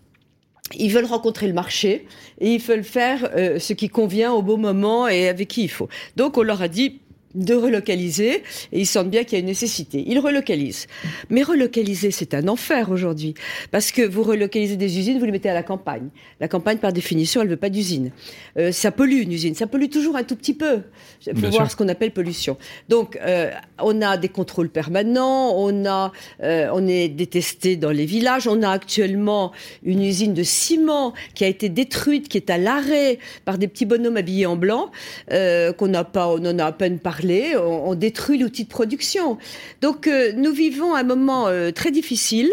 ils 0.78 0.88
veulent 0.88 1.04
rencontrer 1.04 1.46
le 1.46 1.52
marché 1.52 2.06
et 2.40 2.54
ils 2.54 2.60
veulent 2.60 2.84
faire 2.84 3.30
euh, 3.36 3.58
ce 3.58 3.72
qui 3.72 3.88
convient 3.88 4.32
au 4.32 4.42
bon 4.42 4.58
moment 4.58 5.08
et 5.08 5.28
avec 5.28 5.48
qui 5.48 5.64
il 5.64 5.70
faut. 5.70 5.88
Donc 6.16 6.38
on 6.38 6.42
leur 6.42 6.62
a 6.62 6.68
dit 6.68 7.00
de 7.34 7.54
relocaliser 7.54 8.42
et 8.72 8.80
ils 8.80 8.86
sentent 8.86 9.10
bien 9.10 9.24
qu'il 9.24 9.34
y 9.34 9.36
a 9.36 9.40
une 9.40 9.46
nécessité. 9.46 10.04
Ils 10.06 10.18
relocalisent. 10.18 10.86
Mais 11.30 11.42
relocaliser, 11.42 12.10
c'est 12.10 12.34
un 12.34 12.48
enfer 12.48 12.90
aujourd'hui. 12.90 13.34
Parce 13.70 13.90
que 13.90 14.02
vous 14.02 14.22
relocalisez 14.22 14.76
des 14.76 14.98
usines, 14.98 15.18
vous 15.18 15.24
les 15.24 15.32
mettez 15.32 15.48
à 15.48 15.54
la 15.54 15.62
campagne. 15.62 16.08
La 16.40 16.48
campagne, 16.48 16.78
par 16.78 16.92
définition, 16.92 17.40
elle 17.42 17.48
veut 17.48 17.56
pas 17.56 17.70
d'usine. 17.70 18.10
Euh, 18.58 18.72
ça 18.72 18.90
pollue 18.90 19.22
une 19.22 19.32
usine. 19.32 19.54
Ça 19.54 19.66
pollue 19.66 19.88
toujours 19.88 20.16
un 20.16 20.24
tout 20.24 20.36
petit 20.36 20.54
peu. 20.54 20.82
Il 21.26 21.36
faut 21.36 21.50
voir 21.50 21.70
ce 21.70 21.76
qu'on 21.76 21.88
appelle 21.88 22.10
pollution. 22.10 22.56
Donc, 22.88 23.18
euh, 23.22 23.50
on 23.78 24.02
a 24.02 24.16
des 24.16 24.28
contrôles 24.28 24.68
permanents, 24.68 25.54
on, 25.56 25.86
a, 25.86 26.12
euh, 26.42 26.68
on 26.72 26.86
est 26.86 27.08
détesté 27.08 27.76
dans 27.76 27.90
les 27.90 28.04
villages. 28.04 28.46
On 28.46 28.62
a 28.62 28.70
actuellement 28.70 29.52
une 29.82 30.02
usine 30.02 30.34
de 30.34 30.42
ciment 30.42 31.14
qui 31.34 31.44
a 31.44 31.48
été 31.48 31.68
détruite, 31.68 32.28
qui 32.28 32.36
est 32.36 32.50
à 32.50 32.58
l'arrêt 32.58 33.18
par 33.44 33.58
des 33.58 33.68
petits 33.68 33.86
bonhommes 33.86 34.16
habillés 34.16 34.46
en 34.46 34.56
blanc, 34.56 34.90
qu'on 35.28 35.88
n'a 35.88 36.04
pas, 36.04 36.28
on 36.28 36.44
en 36.44 36.58
a 36.58 36.66
à 36.66 36.72
peine 36.72 36.98
parlé 36.98 37.21
on, 37.56 37.94
détruit 37.94 38.38
l'outil 38.38 38.64
de 38.64 38.68
production. 38.68 39.38
Donc 39.80 40.06
euh, 40.06 40.32
nous 40.34 40.52
vivons 40.52 40.94
un 40.94 41.02
moment 41.02 41.48
euh, 41.48 41.70
très 41.70 41.90
difficile 41.90 42.50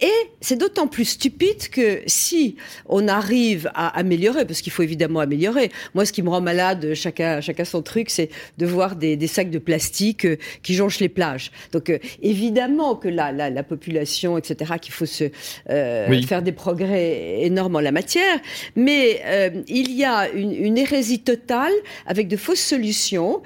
et 0.00 0.12
c'est 0.42 0.56
d'autant 0.56 0.88
plus 0.88 1.06
stupide 1.06 1.68
que 1.70 2.02
si 2.06 2.56
on 2.86 3.08
arrive 3.08 3.70
à 3.74 3.88
améliorer, 3.98 4.44
parce 4.44 4.60
qu'il 4.60 4.72
faut 4.72 4.82
évidemment 4.82 5.20
améliorer. 5.20 5.70
Moi, 5.94 6.04
ce 6.04 6.12
qui 6.12 6.22
me 6.22 6.28
rend 6.28 6.42
malade, 6.42 6.92
chacun, 6.92 7.40
chacun 7.40 7.64
son 7.64 7.80
truc, 7.80 8.10
c'est 8.10 8.28
de 8.58 8.66
voir 8.66 8.96
des, 8.96 9.16
des, 9.16 9.26
sacs 9.26 9.50
de 9.50 9.58
plastique 9.58 10.26
euh, 10.26 10.36
qui 10.62 10.74
jonchent 10.74 11.00
les 11.00 11.08
plages. 11.08 11.50
Donc, 11.72 11.88
euh, 11.88 11.98
évidemment 12.22 12.94
que 12.94 13.08
là, 13.08 13.32
la, 13.32 13.48
la 13.48 13.62
population, 13.62 14.36
etc., 14.36 14.74
qu'il 14.82 14.92
faut 14.92 15.06
se 15.06 15.24
euh, 15.70 16.22
faire 16.22 16.42
des 16.42 16.52
progrès 16.52 17.44
énormes 17.44 17.76
en 17.76 17.80
la 17.80 17.92
matière. 17.92 18.38
Mais 18.74 19.22
euh, 19.24 19.62
il 19.66 19.92
y 19.92 20.04
a 20.04 20.28
une, 20.28 20.52
une, 20.52 20.76
hérésie 20.76 21.20
totale 21.20 21.72
avec 22.04 22.28
de 22.28 22.36
fausses 22.36 22.60
solutions 22.60 23.42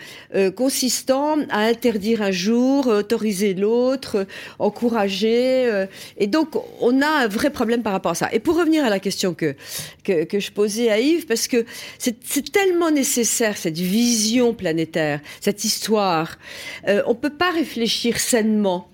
consistant 0.50 1.38
à 1.50 1.60
interdire 1.60 2.22
un 2.22 2.30
jour, 2.30 2.86
autoriser 2.88 3.54
l'autre, 3.54 4.26
encourager. 4.58 5.86
et 6.18 6.26
donc, 6.26 6.40
donc, 6.40 6.64
on 6.80 7.02
a 7.02 7.06
un 7.06 7.28
vrai 7.28 7.50
problème 7.50 7.82
par 7.82 7.92
rapport 7.92 8.12
à 8.12 8.14
ça. 8.14 8.28
Et 8.32 8.38
pour 8.38 8.56
revenir 8.56 8.82
à 8.84 8.88
la 8.88 8.98
question 8.98 9.34
que, 9.34 9.54
que, 10.04 10.40
je 10.40 10.50
posais 10.50 10.90
à 10.90 10.98
Yves, 10.98 11.26
parce 11.26 11.48
que 11.48 11.66
c'est 11.98 12.50
tellement 12.50 12.90
nécessaire, 12.90 13.58
cette 13.58 13.78
vision 13.78 14.54
planétaire, 14.54 15.20
cette 15.40 15.64
histoire. 15.64 16.38
Euh, 16.88 17.02
on 17.06 17.10
ne 17.10 17.18
peut 17.18 17.36
pas 17.36 17.50
réfléchir 17.50 18.18
sainement 18.18 18.88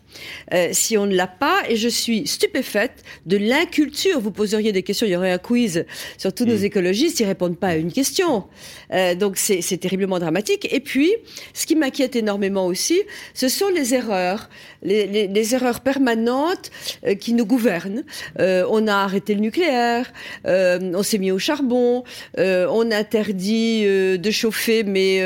euh, 0.53 0.71
si 0.73 0.97
on 0.99 1.07
ne 1.07 1.15
l'a 1.15 1.27
pas. 1.27 1.63
Et 1.69 1.77
je 1.77 1.89
suis 1.89 2.27
stupéfaite 2.27 3.05
de 3.27 3.37
l'inculture. 3.37 4.21
Vous 4.21 4.31
poseriez 4.31 4.73
des 4.73 4.83
questions, 4.83 5.07
il 5.07 5.11
y 5.11 5.17
aurait 5.17 5.33
un 5.33 5.39
quiz 5.39 5.85
sur 6.19 6.33
tous 6.33 6.45
nos 6.45 6.59
mm. 6.59 6.65
écologistes, 6.65 7.21
ils 7.21 7.27
répondent 7.27 7.59
pas 7.59 7.69
à 7.69 7.77
une 7.77 7.93
question. 7.93 8.45
Euh, 8.93 9.15
donc 9.15 9.37
c'est 9.37 9.77
terriblement 9.79 10.19
dramatique. 10.19 10.69
Et 10.73 10.81
puis, 10.81 11.13
ce 11.55 11.67
qui 11.67 11.77
m'inquiète 11.77 12.17
énormément 12.17 12.67
aussi, 12.67 13.01
ce 13.35 13.49
sont 13.49 13.69
les 13.69 13.95
erreurs, 13.95 14.49
les, 14.83 15.07
les, 15.07 15.27
les 15.27 15.55
erreurs 15.55 15.81
permanentes 15.81 16.71
euh, 17.07 17.15
qui 17.15 17.33
nous 17.33 17.47
gouvernent. 17.47 18.05
Euh, 18.39 18.67
on 18.71 18.87
a 18.87 18.95
arrêté 18.95 19.35
le 19.35 19.41
nucléaire, 19.41 20.13
on 20.45 21.03
s'est 21.03 21.19
mis 21.19 21.31
au 21.31 21.39
charbon, 21.39 22.05
on 22.39 22.91
interdit 22.91 23.85
de 23.85 24.31
chauffer, 24.31 24.83
mais 24.83 25.23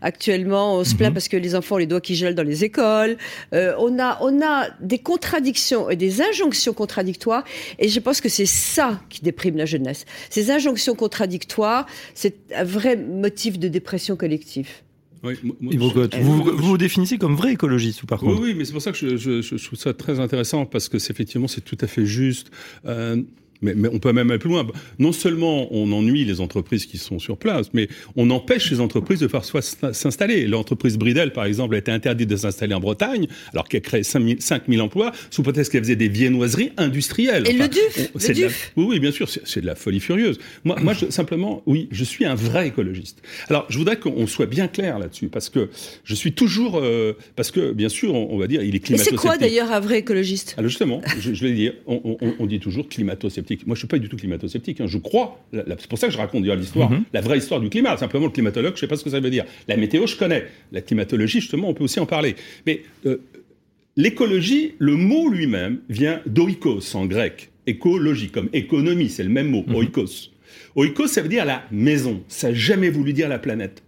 actuellement 0.00 0.76
on 0.76 0.84
se 0.84 0.94
plaint 0.94 1.10
mm-hmm. 1.10 1.14
parce 1.14 1.28
que 1.28 1.36
les 1.36 1.54
enfants 1.54 1.76
ont 1.76 1.78
les 1.78 1.86
doigts 1.86 2.00
qui 2.00 2.14
gèlent 2.14 2.34
dans 2.34 2.42
les 2.42 2.64
écoles. 2.64 3.16
on 3.52 3.98
a 3.98 4.18
on 4.20 4.40
a 4.42 4.68
des 4.80 4.98
contradictions 4.98 5.90
et 5.90 5.96
des 5.96 6.22
injonctions 6.22 6.72
contradictoires, 6.72 7.44
et 7.78 7.88
je 7.88 8.00
pense 8.00 8.20
que 8.20 8.28
c'est 8.28 8.46
ça 8.46 9.00
qui 9.08 9.22
déprime 9.22 9.56
la 9.56 9.66
jeunesse. 9.66 10.04
Ces 10.30 10.50
injonctions 10.50 10.94
contradictoires, 10.94 11.86
c'est 12.14 12.34
un 12.54 12.64
vrai 12.64 12.96
motif 13.02 13.58
de 13.58 13.68
dépression 13.68 14.16
collective. 14.16 14.68
Oui, 15.22 15.34
vous, 15.60 16.42
vous, 16.56 16.78
définissez 16.78 17.16
comme 17.16 17.36
vrai 17.36 17.52
écologiste 17.52 18.02
ou 18.02 18.06
par 18.06 18.18
contre? 18.18 18.40
Oui, 18.40 18.54
mais 18.56 18.64
c'est 18.64 18.72
pour 18.72 18.82
ça 18.82 18.90
que 18.90 18.98
je, 18.98 19.16
je, 19.16 19.40
je, 19.40 19.64
trouve 19.64 19.78
ça 19.78 19.94
très 19.94 20.18
intéressant 20.18 20.66
parce 20.66 20.88
que 20.88 20.96
effectivement 20.96 21.46
c'est 21.46 21.60
tout 21.60 21.78
à 21.80 21.86
fait 21.86 22.04
juste. 22.04 22.50
Euh, 22.86 23.22
mais, 23.62 23.74
mais, 23.74 23.88
on 23.92 23.98
peut 23.98 24.12
même 24.12 24.30
aller 24.30 24.38
plus 24.38 24.50
loin. 24.50 24.66
Non 24.98 25.12
seulement 25.12 25.72
on 25.72 25.90
ennuie 25.92 26.24
les 26.24 26.40
entreprises 26.40 26.86
qui 26.86 26.98
sont 26.98 27.18
sur 27.18 27.36
place, 27.36 27.68
mais 27.72 27.88
on 28.16 28.30
empêche 28.30 28.70
les 28.70 28.80
entreprises 28.80 29.20
de 29.20 29.26
parfois 29.26 29.62
s'installer. 29.62 30.46
L'entreprise 30.46 30.98
Bridel, 30.98 31.32
par 31.32 31.44
exemple, 31.44 31.74
a 31.74 31.78
été 31.78 31.90
interdite 31.90 32.28
de 32.28 32.36
s'installer 32.36 32.74
en 32.74 32.80
Bretagne, 32.80 33.26
alors 33.52 33.68
qu'elle 33.68 33.82
crée 33.82 34.02
5000 34.02 34.80
emplois, 34.80 35.12
sous 35.30 35.42
prétexte 35.42 35.72
qu'elle 35.72 35.84
faisait 35.84 35.96
des 35.96 36.08
viennoiseries 36.08 36.72
industrielles. 36.76 37.48
Et 37.48 37.52
le 37.52 37.68
DUF, 37.68 38.10
le 38.14 38.34
DUF. 38.34 38.72
oui, 38.76 38.84
oui, 38.88 39.00
bien 39.00 39.12
sûr, 39.12 39.28
c'est 39.28 39.60
de 39.60 39.66
la 39.66 39.74
folie 39.74 40.00
furieuse. 40.00 40.38
Moi, 40.64 40.76
moi 40.80 40.92
je, 40.92 41.10
simplement, 41.10 41.62
oui, 41.66 41.88
je 41.90 42.04
suis 42.04 42.24
un 42.24 42.34
vrai 42.34 42.68
écologiste. 42.68 43.22
Alors, 43.48 43.66
je 43.68 43.78
voudrais 43.78 43.98
qu'on 43.98 44.26
soit 44.26 44.46
bien 44.46 44.68
clair 44.68 44.98
là-dessus, 44.98 45.28
parce 45.28 45.48
que 45.48 45.70
je 46.04 46.14
suis 46.14 46.32
toujours... 46.32 46.78
Euh, 46.78 47.16
parce 47.36 47.50
que, 47.50 47.72
bien 47.72 47.88
sûr, 47.88 48.14
on, 48.14 48.38
va 48.38 48.46
dire, 48.46 48.62
il 48.62 48.74
est 48.74 48.80
climato 48.80 49.04
c'est 49.04 49.16
quoi, 49.16 49.36
d'ailleurs, 49.36 49.72
un 49.72 49.80
vrai 49.80 49.98
écologiste? 49.98 50.54
Alors, 50.58 50.68
justement, 50.68 51.00
je, 51.20 51.32
je 51.32 51.44
vais 51.44 51.52
dire, 51.52 51.74
on, 51.86 52.18
on, 52.20 52.34
on 52.38 52.46
dit 52.46 52.60
toujours 52.60 52.88
climato-sceptique. 52.88 53.51
Moi, 53.66 53.74
je 53.74 53.80
suis 53.80 53.88
pas 53.88 53.98
du 53.98 54.08
tout 54.08 54.16
climato-sceptique. 54.16 54.80
Hein. 54.80 54.86
Je 54.86 54.98
crois, 54.98 55.40
c'est 55.52 55.86
pour 55.86 55.98
ça 55.98 56.06
que 56.06 56.12
je 56.12 56.18
raconte 56.18 56.44
l'histoire, 56.44 56.90
mhm. 56.90 57.04
la 57.12 57.20
vraie 57.20 57.38
histoire 57.38 57.60
du 57.60 57.68
climat. 57.68 57.96
Simplement, 57.96 58.26
le 58.26 58.32
climatologue, 58.32 58.74
je 58.74 58.80
sais 58.80 58.86
pas 58.86 58.96
ce 58.96 59.04
que 59.04 59.10
ça 59.10 59.20
veut 59.20 59.30
dire. 59.30 59.44
La 59.68 59.76
météo, 59.76 60.06
je 60.06 60.16
connais. 60.16 60.46
La 60.72 60.80
climatologie, 60.80 61.40
justement, 61.40 61.68
on 61.68 61.74
peut 61.74 61.84
aussi 61.84 62.00
en 62.00 62.06
parler. 62.06 62.36
Mais 62.66 62.82
euh, 63.06 63.18
l'écologie, 63.96 64.74
le 64.78 64.96
mot 64.96 65.28
lui-même 65.28 65.78
vient 65.88 66.20
d'oikos 66.26 66.94
en 66.94 67.06
grec. 67.06 67.50
Écologie, 67.66 68.30
comme 68.30 68.48
économie, 68.52 69.08
c'est 69.08 69.22
le 69.22 69.30
même 69.30 69.48
mot, 69.48 69.64
mhm. 69.66 69.74
oikos. 69.76 70.30
Oikos, 70.74 71.08
ça 71.08 71.22
veut 71.22 71.28
dire 71.28 71.44
la 71.44 71.64
maison. 71.70 72.22
Ça 72.28 72.48
n'a 72.48 72.54
jamais 72.54 72.90
voulu 72.90 73.12
dire 73.12 73.28
la 73.28 73.38
planète. 73.38 73.82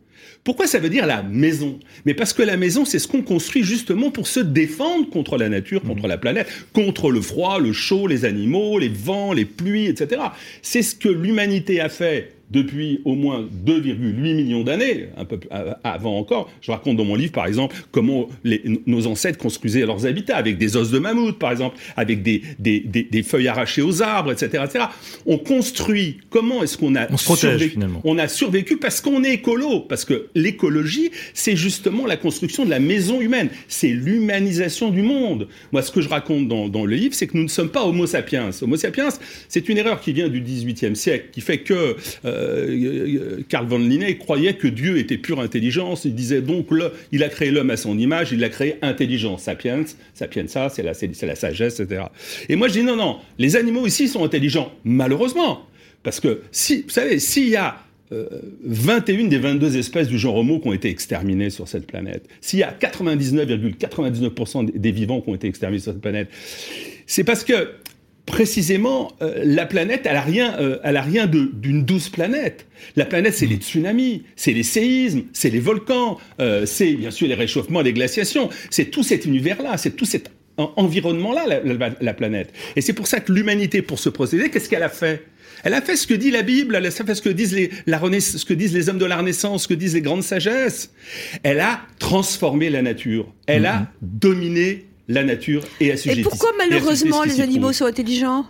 Pourquoi 0.44 0.66
ça 0.66 0.78
veut 0.78 0.90
dire 0.90 1.06
la 1.06 1.22
maison? 1.22 1.80
Mais 2.04 2.14
parce 2.14 2.32
que 2.32 2.42
la 2.42 2.56
maison, 2.56 2.84
c'est 2.84 2.98
ce 2.98 3.08
qu'on 3.08 3.22
construit 3.22 3.62
justement 3.62 4.10
pour 4.10 4.26
se 4.26 4.40
défendre 4.40 5.08
contre 5.08 5.38
la 5.38 5.48
nature, 5.48 5.84
mmh. 5.84 5.88
contre 5.88 6.06
la 6.06 6.18
planète, 6.18 6.48
contre 6.72 7.10
le 7.10 7.20
froid, 7.20 7.58
le 7.58 7.72
chaud, 7.72 8.06
les 8.06 8.24
animaux, 8.24 8.78
les 8.78 8.88
vents, 8.88 9.32
les 9.32 9.44
pluies, 9.44 9.86
etc. 9.86 10.20
C'est 10.62 10.82
ce 10.82 10.94
que 10.94 11.08
l'humanité 11.08 11.80
a 11.80 11.88
fait 11.88 12.33
depuis 12.50 13.00
au 13.04 13.14
moins 13.14 13.46
2,8 13.66 13.96
millions 14.34 14.62
d'années, 14.62 15.08
un 15.16 15.24
peu 15.24 15.38
avant 15.82 16.18
encore. 16.18 16.50
Je 16.60 16.70
raconte 16.70 16.96
dans 16.96 17.04
mon 17.04 17.14
livre, 17.14 17.32
par 17.32 17.46
exemple, 17.46 17.76
comment 17.90 18.28
les, 18.44 18.62
nos 18.86 19.06
ancêtres 19.06 19.38
construisaient 19.38 19.86
leurs 19.86 20.06
habitats, 20.06 20.36
avec 20.36 20.58
des 20.58 20.76
os 20.76 20.90
de 20.90 20.98
mammouth, 20.98 21.38
par 21.38 21.50
exemple, 21.52 21.76
avec 21.96 22.22
des, 22.22 22.42
des, 22.58 22.80
des, 22.80 23.22
feuilles 23.22 23.48
arrachées 23.48 23.82
aux 23.82 24.02
arbres, 24.02 24.32
etc. 24.32 24.64
etc. 24.64 24.84
On 25.26 25.38
construit. 25.38 26.18
Comment 26.30 26.62
est-ce 26.62 26.76
qu'on 26.76 26.94
a 26.96 27.10
on 27.10 27.16
survécu 27.16 27.70
finalement. 27.70 28.00
On 28.04 28.18
a 28.18 28.28
survécu 28.28 28.76
parce 28.76 29.00
qu'on 29.00 29.24
est 29.24 29.34
écolo, 29.34 29.80
parce 29.80 30.04
que 30.04 30.28
l'écologie, 30.34 31.10
c'est 31.32 31.56
justement 31.56 32.06
la 32.06 32.16
construction 32.16 32.64
de 32.64 32.70
la 32.70 32.80
maison 32.80 33.20
humaine, 33.20 33.48
c'est 33.68 33.88
l'humanisation 33.88 34.90
du 34.90 35.02
monde. 35.02 35.48
Moi, 35.72 35.82
ce 35.82 35.90
que 35.90 36.00
je 36.00 36.08
raconte 36.08 36.48
dans, 36.48 36.68
dans 36.68 36.84
le 36.84 36.94
livre, 36.94 37.14
c'est 37.14 37.26
que 37.26 37.36
nous 37.36 37.44
ne 37.44 37.48
sommes 37.48 37.70
pas 37.70 37.84
Homo 37.84 38.06
sapiens. 38.06 38.50
Homo 38.62 38.76
sapiens, 38.76 39.08
c'est 39.48 39.68
une 39.68 39.78
erreur 39.78 40.00
qui 40.00 40.12
vient 40.12 40.28
du 40.28 40.40
XVIIIe 40.40 40.96
siècle, 40.96 41.26
qui 41.32 41.40
fait 41.40 41.58
que 41.58 41.96
euh, 42.24 42.33
Karl 43.48 43.66
von 43.66 43.78
Linné 43.78 44.18
croyait 44.18 44.54
que 44.54 44.68
Dieu 44.68 44.98
était 44.98 45.18
pure 45.18 45.40
intelligence. 45.40 46.04
Il 46.04 46.14
disait 46.14 46.40
donc, 46.40 46.70
le, 46.70 46.92
il 47.12 47.22
a 47.22 47.28
créé 47.28 47.50
l'homme 47.50 47.70
à 47.70 47.76
son 47.76 47.98
image, 47.98 48.32
il 48.32 48.40
l'a 48.40 48.48
créé 48.48 48.76
intelligent. 48.82 49.38
Sapiens, 49.38 49.84
sapienza, 50.14 50.68
c'est 50.68 50.82
la, 50.82 51.34
sagesse, 51.34 51.80
etc. 51.80 52.04
Et 52.48 52.56
moi, 52.56 52.68
je 52.68 52.74
dis 52.74 52.82
non, 52.82 52.96
non, 52.96 53.18
les 53.38 53.56
animaux 53.56 53.86
ici 53.86 54.08
sont 54.08 54.24
intelligents, 54.24 54.72
malheureusement. 54.84 55.66
Parce 56.02 56.20
que, 56.20 56.42
si, 56.52 56.82
vous 56.82 56.90
savez, 56.90 57.18
s'il 57.18 57.48
y 57.48 57.56
a 57.56 57.78
21 58.64 59.28
des 59.28 59.38
22 59.38 59.76
espèces 59.76 60.08
du 60.08 60.18
genre 60.18 60.36
Homo 60.36 60.60
qui 60.60 60.68
ont 60.68 60.72
été 60.72 60.88
exterminées 60.88 61.50
sur 61.50 61.68
cette 61.68 61.86
planète, 61.86 62.28
s'il 62.40 62.58
y 62.58 62.62
a 62.62 62.72
99,99% 62.72 64.76
des 64.76 64.92
vivants 64.92 65.20
qui 65.20 65.30
ont 65.30 65.34
été 65.34 65.48
exterminés 65.48 65.80
sur 65.80 65.92
cette 65.92 66.02
planète, 66.02 66.28
c'est 67.06 67.24
parce 67.24 67.44
que 67.44 67.70
précisément, 68.26 69.12
euh, 69.22 69.42
la 69.44 69.66
planète, 69.66 70.02
elle 70.04 70.16
a 70.16 70.22
rien, 70.22 70.58
euh, 70.58 70.78
elle 70.82 70.96
a 70.96 71.02
rien 71.02 71.26
d'une 71.26 71.84
douce 71.84 72.08
planète. 72.08 72.66
La 72.96 73.04
planète, 73.04 73.34
c'est 73.34 73.46
les 73.46 73.56
tsunamis, 73.56 74.24
c'est 74.36 74.52
les 74.52 74.62
séismes, 74.62 75.24
c'est 75.32 75.50
les 75.50 75.60
volcans, 75.60 76.18
euh, 76.40 76.66
c'est 76.66 76.92
bien 76.94 77.10
sûr 77.10 77.28
les 77.28 77.34
réchauffements, 77.34 77.80
les 77.80 77.92
glaciations. 77.92 78.50
C'est 78.70 78.86
tout 78.86 79.02
cet 79.02 79.26
univers-là, 79.26 79.76
c'est 79.76 79.96
tout 79.96 80.04
cet 80.04 80.30
environnement-là, 80.56 81.60
la, 82.00 82.14
planète. 82.14 82.52
Et 82.76 82.80
c'est 82.80 82.92
pour 82.92 83.08
ça 83.08 83.20
que 83.20 83.32
l'humanité, 83.32 83.82
pour 83.82 83.98
se 83.98 84.08
procéder, 84.08 84.50
qu'est-ce 84.50 84.68
qu'elle 84.68 84.84
a 84.84 84.88
fait? 84.88 85.24
Elle 85.64 85.74
a 85.74 85.80
fait 85.80 85.96
ce 85.96 86.06
que 86.06 86.14
dit 86.14 86.30
la 86.30 86.42
Bible, 86.42 86.76
elle 86.76 86.86
a 86.86 86.90
fait 86.90 87.14
ce 87.14 87.22
que 87.22 87.30
disent 87.30 87.54
les, 87.54 87.70
la 87.86 87.98
ce 88.20 88.44
que 88.44 88.54
disent 88.54 88.74
les 88.74 88.88
hommes 88.88 88.98
de 88.98 89.04
la 89.04 89.16
Renaissance, 89.16 89.64
ce 89.64 89.68
que 89.68 89.74
disent 89.74 89.94
les 89.94 90.02
grandes 90.02 90.22
sagesses. 90.22 90.92
Elle 91.42 91.60
a 91.60 91.80
transformé 91.98 92.70
la 92.70 92.82
nature. 92.82 93.32
Elle 93.46 93.66
a 93.66 93.78
mm-hmm. 93.78 93.86
dominé 94.02 94.84
la 95.08 95.24
nature 95.24 95.62
et 95.80 95.92
assujetti. 95.92 96.20
Et 96.20 96.22
pourquoi 96.22 96.50
malheureusement 96.58 97.22
les 97.22 97.40
animaux 97.40 97.72
sont 97.72 97.86
intelligents? 97.86 98.46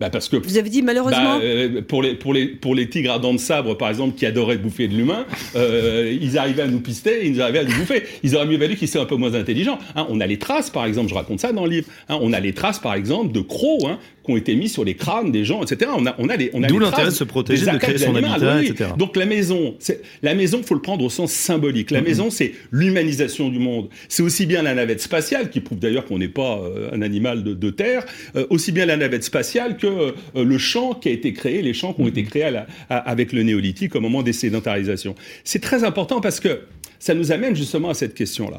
Bah 0.00 0.10
parce 0.10 0.28
que 0.28 0.36
vous 0.36 0.58
avez 0.58 0.70
dit 0.70 0.82
malheureusement 0.82 1.38
bah, 1.38 1.42
euh, 1.42 1.82
pour 1.82 2.02
les 2.02 2.14
pour 2.14 2.32
les 2.32 2.46
pour 2.46 2.76
les 2.76 2.88
tigres 2.88 3.12
à 3.12 3.18
dents 3.18 3.32
de 3.32 3.38
sabre 3.38 3.76
par 3.76 3.88
exemple 3.88 4.16
qui 4.16 4.26
adoraient 4.26 4.56
bouffer 4.56 4.86
de 4.86 4.94
l'humain, 4.94 5.26
euh, 5.56 6.16
ils 6.20 6.38
arrivaient 6.38 6.62
à 6.62 6.68
nous 6.68 6.78
pister, 6.78 7.26
ils 7.26 7.42
arrivaient 7.42 7.58
à 7.60 7.64
nous 7.64 7.74
bouffer. 7.74 8.04
Ils 8.22 8.36
auraient 8.36 8.46
mieux 8.46 8.58
valu 8.58 8.76
qu'ils 8.76 8.86
soient 8.86 9.02
un 9.02 9.06
peu 9.06 9.16
moins 9.16 9.34
intelligents. 9.34 9.80
Hein, 9.96 10.06
on 10.08 10.20
a 10.20 10.26
les 10.28 10.38
traces 10.38 10.70
par 10.70 10.84
exemple, 10.84 11.08
je 11.08 11.14
raconte 11.14 11.40
ça 11.40 11.52
dans 11.52 11.64
le 11.64 11.70
livre. 11.70 11.88
Hein, 12.08 12.18
on 12.20 12.32
a 12.32 12.38
les 12.38 12.52
traces 12.52 12.78
par 12.78 12.94
exemple 12.94 13.32
de 13.32 13.40
crocs 13.40 13.86
hein, 13.86 13.98
qui 14.28 14.34
ont 14.34 14.36
été 14.36 14.54
mis 14.56 14.68
sur 14.68 14.84
les 14.84 14.94
crânes 14.94 15.32
des 15.32 15.46
gens, 15.46 15.62
etc. 15.62 15.90
On 15.96 16.04
a, 16.04 16.14
on 16.18 16.28
a 16.28 16.36
les, 16.36 16.50
on 16.52 16.62
a 16.62 16.66
D'où 16.66 16.78
l'intérêt 16.78 17.06
de 17.06 17.10
se 17.10 17.24
protéger, 17.24 17.64
de 17.64 17.78
créer 17.78 17.96
son 17.96 18.14
habitat, 18.14 18.62
etc. 18.62 18.90
Donc 18.98 19.16
la 19.16 19.24
maison, 19.24 19.74
c'est, 19.78 20.02
la 20.22 20.34
maison, 20.34 20.62
faut 20.62 20.74
le 20.74 20.82
prendre 20.82 21.02
au 21.02 21.08
sens 21.08 21.32
symbolique. 21.32 21.90
La 21.90 22.02
maison, 22.02 22.28
c'est 22.28 22.52
l'humanisation 22.70 23.48
du 23.48 23.58
monde. 23.58 23.88
C'est 24.08 24.22
aussi 24.22 24.44
bien 24.44 24.62
la 24.62 24.74
navette 24.74 25.00
spatiale, 25.00 25.48
qui 25.48 25.60
prouve 25.60 25.78
d'ailleurs 25.78 26.04
qu'on 26.04 26.18
n'est 26.18 26.28
pas 26.28 26.58
euh, 26.58 26.90
un 26.92 27.00
animal 27.00 27.42
de, 27.42 27.54
de 27.54 27.70
terre, 27.70 28.04
euh, 28.36 28.46
aussi 28.50 28.70
bien 28.70 28.84
la 28.84 28.98
navette 28.98 29.24
spatiale 29.24 29.78
que 29.78 29.86
euh, 29.86 30.12
le 30.34 30.58
champ 30.58 30.92
qui 30.92 31.08
a 31.08 31.12
été 31.12 31.32
créé, 31.32 31.62
les 31.62 31.72
champs 31.72 31.94
qui 31.94 32.02
ont 32.02 32.08
été 32.08 32.22
créés 32.24 32.44
à 32.44 32.50
la, 32.50 32.66
avec 32.90 33.32
le 33.32 33.42
néolithique 33.42 33.96
au 33.96 34.00
moment 34.00 34.22
des 34.22 34.34
sédentarisations. 34.34 35.14
C'est 35.44 35.62
très 35.62 35.84
important 35.84 36.20
parce 36.20 36.38
que 36.40 36.60
ça 36.98 37.14
nous 37.14 37.32
amène 37.32 37.56
justement 37.56 37.88
à 37.88 37.94
cette 37.94 38.14
question-là 38.14 38.58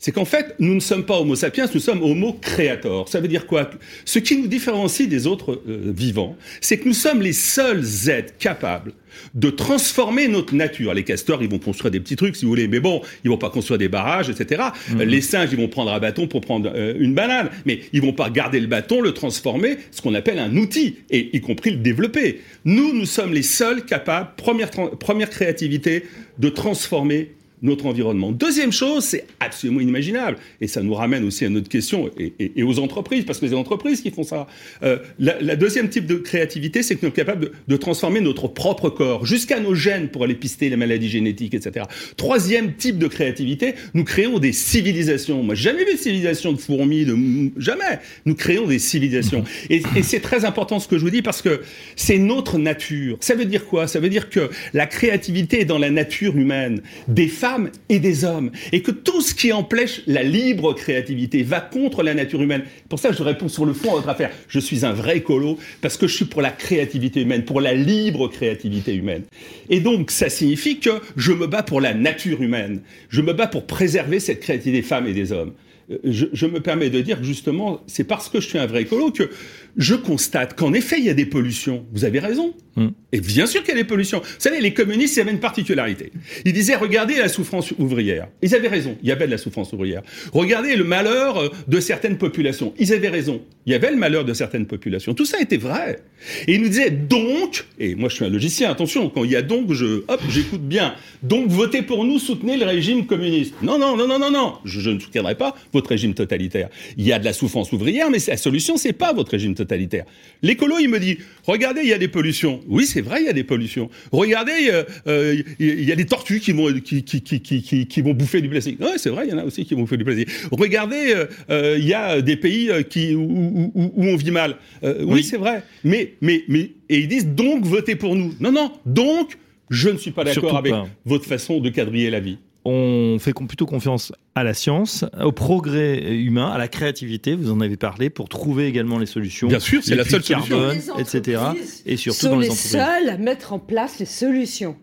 c'est 0.00 0.12
qu'en 0.12 0.24
fait, 0.24 0.54
nous 0.58 0.74
ne 0.74 0.80
sommes 0.80 1.04
pas 1.04 1.20
Homo 1.20 1.36
sapiens, 1.36 1.66
nous 1.72 1.78
sommes 1.78 2.02
Homo 2.02 2.32
creator. 2.32 3.06
Ça 3.08 3.20
veut 3.20 3.28
dire 3.28 3.46
quoi? 3.46 3.70
Ce 4.06 4.18
qui 4.18 4.36
nous 4.38 4.46
différencie 4.46 5.06
des 5.06 5.26
autres 5.26 5.62
euh, 5.68 5.92
vivants, 5.94 6.36
c'est 6.62 6.78
que 6.78 6.88
nous 6.88 6.94
sommes 6.94 7.20
les 7.20 7.34
seuls 7.34 7.84
êtres 8.08 8.32
capables 8.38 8.94
de 9.34 9.50
transformer 9.50 10.26
notre 10.26 10.54
nature. 10.54 10.94
Les 10.94 11.04
castors, 11.04 11.42
ils 11.42 11.50
vont 11.50 11.58
construire 11.58 11.90
des 11.90 12.00
petits 12.00 12.16
trucs, 12.16 12.36
si 12.36 12.46
vous 12.46 12.50
voulez, 12.50 12.66
mais 12.66 12.80
bon, 12.80 13.02
ils 13.24 13.30
vont 13.30 13.36
pas 13.36 13.50
construire 13.50 13.76
des 13.76 13.88
barrages, 13.88 14.30
etc. 14.30 14.62
Mhm. 14.90 15.02
Les 15.02 15.20
singes, 15.20 15.50
ils 15.52 15.58
vont 15.58 15.68
prendre 15.68 15.92
un 15.92 15.98
bâton 15.98 16.26
pour 16.26 16.40
prendre 16.40 16.72
euh, 16.74 16.94
une 16.98 17.12
banane, 17.12 17.50
mais 17.66 17.80
ils 17.92 18.00
vont 18.00 18.14
pas 18.14 18.30
garder 18.30 18.58
le 18.58 18.68
bâton, 18.68 19.02
le 19.02 19.12
transformer, 19.12 19.76
ce 19.90 20.00
qu'on 20.00 20.14
appelle 20.14 20.38
un 20.38 20.56
outil, 20.56 20.96
et 21.10 21.36
y 21.36 21.40
compris 21.42 21.72
le 21.72 21.76
développer. 21.76 22.40
Nous, 22.64 22.94
nous 22.94 23.06
sommes 23.06 23.34
les 23.34 23.42
seuls 23.42 23.84
capables, 23.84 24.30
première, 24.38 24.70
première 24.70 25.28
créativité, 25.28 26.04
de 26.38 26.48
transformer 26.48 27.32
notre 27.62 27.86
environnement. 27.86 28.32
Deuxième 28.32 28.72
chose, 28.72 29.04
c'est 29.04 29.26
absolument 29.38 29.80
inimaginable, 29.80 30.38
et 30.60 30.66
ça 30.66 30.82
nous 30.82 30.94
ramène 30.94 31.24
aussi 31.24 31.44
à 31.44 31.48
notre 31.48 31.68
question 31.68 32.10
et, 32.18 32.62
aux 32.62 32.78
entreprises, 32.78 33.24
parce 33.24 33.38
que 33.38 33.46
c'est 33.46 33.52
les 33.52 33.58
entreprises 33.58 34.00
qui 34.00 34.10
font 34.10 34.22
ça. 34.22 34.46
Euh, 34.82 34.98
la, 35.18 35.56
deuxième 35.56 35.88
type 35.88 36.06
de 36.06 36.16
créativité, 36.16 36.82
c'est 36.82 36.94
que 36.94 37.00
nous 37.00 37.08
sommes 37.08 37.16
capables 37.16 37.50
de, 37.66 37.76
transformer 37.76 38.20
notre 38.20 38.46
propre 38.48 38.90
corps, 38.90 39.24
jusqu'à 39.24 39.58
nos 39.58 39.74
gènes 39.74 40.08
pour 40.08 40.24
aller 40.24 40.34
pister 40.34 40.68
les 40.68 40.76
maladies 40.76 41.08
génétiques, 41.08 41.54
etc. 41.54 41.86
Troisième 42.16 42.74
type 42.74 42.98
de 42.98 43.06
créativité, 43.06 43.74
nous 43.94 44.04
créons 44.04 44.38
des 44.38 44.52
civilisations. 44.52 45.42
Moi, 45.42 45.54
jamais 45.54 45.84
vu 45.84 45.94
de 45.94 45.98
civilisation 45.98 46.52
de 46.52 46.58
fourmis, 46.58 47.04
de 47.06 47.16
jamais. 47.56 48.00
Nous 48.26 48.34
créons 48.34 48.66
des 48.66 48.78
civilisations. 48.78 49.44
Et, 49.70 49.82
et 49.96 50.02
c'est 50.02 50.20
très 50.20 50.44
important 50.44 50.78
ce 50.78 50.88
que 50.88 50.98
je 50.98 51.02
vous 51.02 51.10
dis 51.10 51.22
parce 51.22 51.40
que 51.40 51.62
c'est 51.96 52.18
notre 52.18 52.58
nature. 52.58 53.16
Ça 53.20 53.34
veut 53.34 53.46
dire 53.46 53.66
quoi? 53.66 53.86
Ça 53.86 53.98
veut 53.98 54.10
dire 54.10 54.28
que 54.28 54.50
la 54.74 54.86
créativité 54.86 55.62
est 55.62 55.64
dans 55.64 55.78
la 55.78 55.90
nature 55.90 56.36
humaine. 56.36 56.82
Des 57.08 57.28
femmes 57.28 57.49
et 57.88 57.98
des 57.98 58.24
hommes. 58.24 58.50
Et 58.72 58.82
que 58.82 58.90
tout 58.90 59.20
ce 59.20 59.34
qui 59.34 59.52
empêche 59.52 60.02
la 60.06 60.22
libre 60.22 60.72
créativité 60.74 61.42
va 61.42 61.60
contre 61.60 62.02
la 62.02 62.14
nature 62.14 62.42
humaine. 62.42 62.62
Pour 62.88 62.98
ça, 62.98 63.12
je 63.12 63.22
réponds 63.22 63.48
sur 63.48 63.64
le 63.64 63.72
fond 63.72 63.92
à 63.92 63.94
votre 63.96 64.08
affaire. 64.08 64.30
Je 64.48 64.58
suis 64.58 64.84
un 64.84 64.92
vrai 64.92 65.18
écolo 65.18 65.58
parce 65.80 65.96
que 65.96 66.06
je 66.06 66.14
suis 66.14 66.24
pour 66.24 66.42
la 66.42 66.50
créativité 66.50 67.22
humaine, 67.22 67.44
pour 67.44 67.60
la 67.60 67.74
libre 67.74 68.28
créativité 68.28 68.94
humaine. 68.94 69.22
Et 69.68 69.80
donc, 69.80 70.10
ça 70.10 70.28
signifie 70.28 70.78
que 70.78 70.90
je 71.16 71.32
me 71.32 71.46
bats 71.46 71.62
pour 71.62 71.80
la 71.80 71.94
nature 71.94 72.42
humaine. 72.42 72.80
Je 73.08 73.20
me 73.20 73.32
bats 73.32 73.46
pour 73.46 73.66
préserver 73.66 74.20
cette 74.20 74.40
créativité 74.40 74.72
des 74.72 74.82
femmes 74.82 75.06
et 75.06 75.12
des 75.12 75.32
hommes. 75.32 75.52
Euh, 75.90 75.98
je, 76.04 76.26
je 76.32 76.46
me 76.46 76.60
permets 76.60 76.90
de 76.90 77.00
dire 77.00 77.22
justement, 77.22 77.80
c'est 77.86 78.04
parce 78.04 78.28
que 78.28 78.40
je 78.40 78.48
suis 78.48 78.58
un 78.58 78.66
vrai 78.66 78.82
écolo 78.82 79.10
que 79.10 79.30
je 79.76 79.94
constate 79.94 80.54
qu'en 80.54 80.72
effet, 80.72 80.98
il 80.98 81.04
y 81.04 81.10
a 81.10 81.14
des 81.14 81.26
pollutions. 81.26 81.86
Vous 81.92 82.04
avez 82.04 82.18
raison. 82.18 82.54
Hmm. 82.76 82.88
Et 83.12 83.20
bien 83.20 83.46
sûr 83.46 83.62
qu'il 83.62 83.74
y 83.74 83.78
a 83.78 83.82
des 83.82 83.86
pollutions. 83.86 84.20
Vous 84.20 84.28
savez, 84.38 84.60
les 84.60 84.74
communistes, 84.74 85.16
ils 85.16 85.20
avaient 85.20 85.32
une 85.32 85.40
particularité. 85.40 86.12
Ils 86.44 86.52
disaient, 86.52 86.76
regardez 86.76 87.16
la 87.16 87.28
souffrance 87.28 87.72
ouvrière. 87.78 88.28
Ils 88.42 88.54
avaient 88.54 88.68
raison. 88.68 88.96
Il 89.02 89.08
y 89.08 89.12
avait 89.12 89.26
de 89.26 89.32
la 89.32 89.38
souffrance 89.38 89.72
ouvrière. 89.72 90.02
Regardez 90.32 90.76
le 90.76 90.84
malheur 90.84 91.38
euh, 91.38 91.48
de 91.66 91.80
certaines 91.80 92.18
populations. 92.18 92.72
Ils 92.78 92.92
avaient 92.92 93.08
raison. 93.08 93.42
Il 93.70 93.72
y 93.72 93.76
avait 93.76 93.92
le 93.92 93.96
malheur 93.98 94.24
de 94.24 94.34
certaines 94.34 94.66
populations. 94.66 95.14
Tout 95.14 95.24
ça 95.24 95.40
était 95.40 95.56
vrai. 95.56 96.00
Et 96.48 96.54
ils 96.54 96.60
nous 96.60 96.68
disaient, 96.68 96.90
donc, 96.90 97.66
et 97.78 97.94
moi 97.94 98.08
je 98.08 98.16
suis 98.16 98.24
un 98.24 98.28
logicien, 98.28 98.68
attention, 98.68 99.08
quand 99.08 99.22
il 99.22 99.30
y 99.30 99.36
a 99.36 99.42
donc, 99.42 99.72
je, 99.72 100.02
hop, 100.08 100.20
j'écoute 100.28 100.62
bien. 100.62 100.96
Donc, 101.22 101.48
votez 101.48 101.82
pour 101.82 102.04
nous, 102.04 102.18
soutenez 102.18 102.56
le 102.56 102.64
régime 102.64 103.06
communiste. 103.06 103.54
Non, 103.62 103.78
non, 103.78 103.96
non, 103.96 104.08
non, 104.08 104.18
non, 104.18 104.32
non. 104.32 104.54
Je, 104.64 104.80
je 104.80 104.90
ne 104.90 104.98
soutiendrai 104.98 105.36
pas 105.36 105.54
votre 105.72 105.90
régime 105.90 106.14
totalitaire. 106.14 106.68
Il 106.96 107.06
y 107.06 107.12
a 107.12 107.20
de 107.20 107.24
la 107.24 107.32
souffrance 107.32 107.70
ouvrière, 107.70 108.10
mais 108.10 108.18
la 108.26 108.36
solution, 108.36 108.76
c'est 108.76 108.92
pas 108.92 109.12
votre 109.12 109.30
régime 109.30 109.54
totalitaire. 109.54 110.04
L'écolo, 110.42 110.78
il 110.80 110.88
me 110.88 110.98
dit, 110.98 111.18
regardez, 111.44 111.82
il 111.82 111.88
y 111.88 111.92
a 111.92 111.98
des 111.98 112.08
pollutions. 112.08 112.62
Oui, 112.66 112.86
c'est 112.86 113.02
vrai, 113.02 113.22
il 113.22 113.26
y 113.26 113.28
a 113.28 113.32
des 113.32 113.44
pollutions. 113.44 113.88
Regardez, 114.10 114.70
euh, 114.72 114.82
euh, 115.06 115.40
il 115.60 115.84
y 115.84 115.92
a 115.92 115.96
des 115.96 116.06
tortues 116.06 116.40
qui 116.40 116.50
vont, 116.50 116.72
qui, 116.80 117.04
qui, 117.04 117.22
qui, 117.22 117.86
qui 117.86 118.00
vont 118.00 118.14
bouffer 118.14 118.40
du 118.40 118.48
plastique. 118.48 118.78
Oui, 118.80 118.88
c'est 118.96 119.10
vrai, 119.10 119.26
il 119.28 119.30
y 119.30 119.34
en 119.34 119.38
a 119.38 119.44
aussi 119.44 119.64
qui 119.64 119.74
vont 119.74 119.82
bouffer 119.82 119.96
du 119.96 120.04
plastique. 120.04 120.28
Regardez, 120.50 121.14
euh, 121.50 121.76
il 121.78 121.86
y 121.86 121.94
a 121.94 122.20
des 122.20 122.36
pays 122.36 122.68
qui, 122.88 123.14
où, 123.14 123.59
on 123.74 124.16
vit 124.16 124.30
mal. 124.30 124.56
oui, 124.82 125.22
c'est 125.22 125.36
vrai. 125.36 125.62
Mais, 125.84 126.14
mais, 126.20 126.44
mais, 126.48 126.72
et 126.88 126.98
ils 126.98 127.08
disent, 127.08 127.28
donc, 127.28 127.64
votez 127.64 127.96
pour 127.96 128.16
nous. 128.16 128.34
Non, 128.40 128.52
non, 128.52 128.72
donc, 128.86 129.38
je 129.70 129.88
ne 129.88 129.98
suis 129.98 130.10
pas 130.10 130.24
d'accord 130.24 130.56
avec 130.56 130.74
votre 131.04 131.26
façon 131.26 131.60
de 131.60 131.68
quadriller 131.68 132.10
la 132.10 132.20
vie 132.20 132.38
on 132.64 133.16
fait 133.18 133.32
plutôt 133.32 133.66
confiance 133.66 134.12
à 134.34 134.44
la 134.44 134.54
science, 134.54 135.04
au 135.22 135.32
progrès 135.32 136.14
humain, 136.14 136.50
à 136.50 136.58
la 136.58 136.68
créativité, 136.68 137.34
vous 137.34 137.50
en 137.50 137.60
avez 137.60 137.76
parlé, 137.76 138.10
pour 138.10 138.28
trouver 138.28 138.66
également 138.66 138.98
les 138.98 139.06
solutions. 139.06 139.48
Bien 139.48 139.60
sûr, 139.60 139.82
c'est 139.82 139.94
la 139.94 140.04
seule 140.04 140.22
solution. 140.22 140.78
etc. 140.98 141.42
Et 141.86 141.96
surtout 141.96 142.20
sont 142.20 142.30
dans 142.30 142.38
les, 142.38 142.48
les 142.48 142.54
seuls 142.54 143.08
à 143.08 143.16
mettre 143.16 143.52
en 143.52 143.58
place 143.58 143.98
les 143.98 144.06
solutions. 144.06 144.76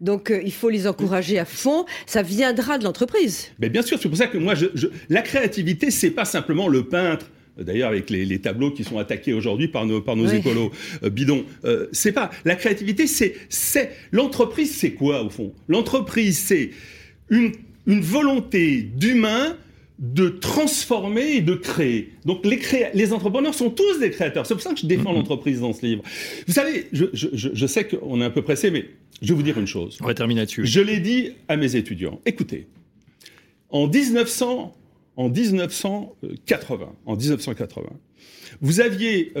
Donc 0.00 0.32
euh, 0.32 0.42
il 0.44 0.52
faut 0.52 0.68
les 0.68 0.88
encourager 0.88 1.38
à 1.38 1.44
fond. 1.44 1.86
Ça 2.06 2.22
viendra 2.22 2.76
de 2.78 2.84
l'entreprise. 2.84 3.50
Mais 3.60 3.68
bien 3.68 3.82
sûr, 3.82 3.98
c'est 4.02 4.08
pour 4.08 4.18
ça 4.18 4.26
que 4.26 4.38
moi, 4.38 4.54
je, 4.56 4.66
la 5.08 5.22
créativité, 5.22 5.92
c'est 5.92 6.10
pas 6.10 6.24
simplement 6.24 6.66
le 6.66 6.84
peintre. 6.84 7.26
D'ailleurs, 7.58 7.90
avec 7.90 8.08
les, 8.10 8.38
tableaux 8.38 8.70
qui 8.70 8.84
sont 8.84 8.98
attaqués 8.98 9.34
aujourd'hui 9.34 9.68
par 9.68 9.86
nos, 9.86 10.00
par 10.00 10.16
nos 10.16 10.26
écolos 10.26 10.70
euh, 11.02 11.10
bidons, 11.10 11.44
euh, 11.64 11.86
c'est 11.92 12.12
pas 12.12 12.30
la 12.44 12.56
créativité. 12.56 13.06
C'est, 13.06 13.34
c'est 13.48 13.92
l'entreprise. 14.10 14.74
C'est 14.74 14.92
quoi 14.92 15.22
au 15.22 15.30
fond? 15.30 15.52
L'entreprise, 15.68 16.38
c'est 16.38 16.70
une, 17.28 17.52
volonté 17.86 18.82
d'humain 18.82 19.56
de 19.98 20.28
transformer 20.28 21.36
et 21.36 21.40
de 21.40 21.54
créer. 21.54 22.12
Donc 22.24 22.44
les, 22.46 22.60
les 22.94 23.12
entrepreneurs 23.12 23.54
sont 23.54 23.70
tous 23.70 23.98
des 24.00 24.10
créateurs. 24.10 24.46
C'est 24.46 24.54
pour 24.54 24.62
ça 24.62 24.72
que 24.72 24.80
je 24.80 24.86
défends 24.86 25.12
mm-hmm. 25.12 25.16
l'entreprise 25.16 25.60
dans 25.60 25.72
ce 25.72 25.84
livre. 25.84 26.02
Vous 26.46 26.52
savez, 26.52 26.86
je, 26.92 27.06
je, 27.12 27.28
je 27.32 27.66
sais 27.66 27.86
qu'on 27.86 28.20
est 28.20 28.24
un 28.24 28.30
peu 28.30 28.42
pressé, 28.42 28.70
mais 28.70 28.86
je 29.20 29.28
vais 29.28 29.34
vous 29.34 29.42
dire 29.42 29.58
une 29.58 29.66
chose. 29.66 29.98
On 30.00 30.06
va 30.06 30.14
terminer 30.14 30.40
là-dessus. 30.40 30.66
Je 30.66 30.80
l'ai 30.80 31.00
dit 31.00 31.32
à 31.48 31.56
mes 31.56 31.76
étudiants. 31.76 32.20
Écoutez, 32.24 32.66
en 33.70 33.88
1900, 33.88 34.74
en 35.16 35.28
1980, 35.28 36.92
en 37.06 37.16
1980, 37.16 37.88
vous 38.60 38.80
aviez 38.80 39.32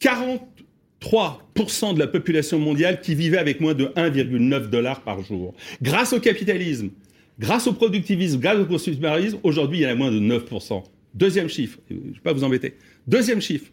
43% 0.00 1.90
euh, 1.90 1.92
de 1.92 1.98
la 1.98 2.06
population 2.06 2.58
mondiale 2.58 3.00
qui 3.00 3.14
vivait 3.14 3.38
avec 3.38 3.60
moins 3.60 3.74
de 3.74 3.86
1,9 3.96 4.70
dollars 4.70 5.02
par 5.02 5.22
jour. 5.22 5.54
Grâce 5.82 6.12
au 6.12 6.20
capitalisme, 6.20 6.90
grâce 7.38 7.66
au 7.66 7.72
productivisme, 7.72 8.38
grâce 8.38 8.58
au 8.58 8.66
consumérisme, 8.66 9.38
aujourd'hui, 9.42 9.78
il 9.78 9.82
y 9.82 9.86
en 9.86 9.90
a 9.90 9.94
moins 9.94 10.10
de 10.10 10.20
9%. 10.20 10.82
Deuxième 11.14 11.48
chiffre, 11.48 11.78
je 11.88 11.94
ne 11.94 12.00
vais 12.00 12.20
pas 12.22 12.32
vous 12.32 12.44
embêter. 12.44 12.74
Deuxième 13.06 13.40
chiffre, 13.40 13.70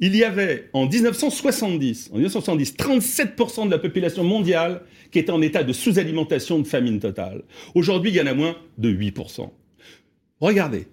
il 0.00 0.16
y 0.16 0.24
avait 0.24 0.68
en 0.72 0.86
1970, 0.86 2.10
en 2.12 2.16
1970, 2.16 2.74
37% 2.74 3.66
de 3.66 3.70
la 3.70 3.78
population 3.78 4.24
mondiale 4.24 4.82
qui 5.12 5.20
était 5.20 5.30
en 5.30 5.40
état 5.42 5.62
de 5.62 5.72
sous-alimentation, 5.72 6.58
de 6.58 6.66
famine 6.66 6.98
totale. 6.98 7.42
Aujourd'hui, 7.74 8.10
il 8.10 8.16
y 8.16 8.20
en 8.20 8.26
a 8.26 8.34
moins 8.34 8.56
de 8.78 8.92
8%. 8.92 9.48
Regardez, 10.42 10.88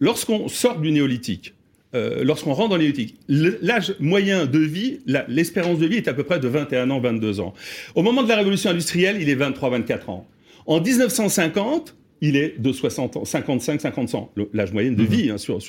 lorsqu'on 0.00 0.48
sort 0.48 0.80
du 0.80 0.90
néolithique, 0.90 1.54
euh, 1.94 2.24
lorsqu'on 2.24 2.54
rentre 2.54 2.70
dans 2.70 2.76
le 2.76 2.82
néolithique, 2.82 3.14
l'âge 3.28 3.94
moyen 4.00 4.46
de 4.46 4.58
vie, 4.58 4.98
l'espérance 5.28 5.78
de 5.78 5.86
vie 5.86 5.96
est 5.98 6.08
à 6.08 6.12
peu 6.12 6.24
près 6.24 6.40
de 6.40 6.48
21 6.48 6.90
ans, 6.90 6.98
22 6.98 7.38
ans. 7.38 7.54
Au 7.94 8.02
moment 8.02 8.24
de 8.24 8.28
la 8.28 8.34
révolution 8.34 8.70
industrielle, 8.70 9.18
il 9.20 9.28
est 9.28 9.36
23, 9.36 9.70
24 9.70 10.10
ans. 10.10 10.26
En 10.66 10.80
1950, 10.80 11.94
il 12.20 12.34
est 12.34 12.60
de 12.60 12.72
60 12.72 13.16
ans, 13.16 13.24
55, 13.24 13.80
50 13.80 14.14
ans, 14.16 14.32
l'âge 14.52 14.72
moyen 14.72 14.90
de 14.90 15.02
mhm. 15.02 15.08
vie, 15.08 15.30
hein, 15.30 15.38
sur, 15.38 15.60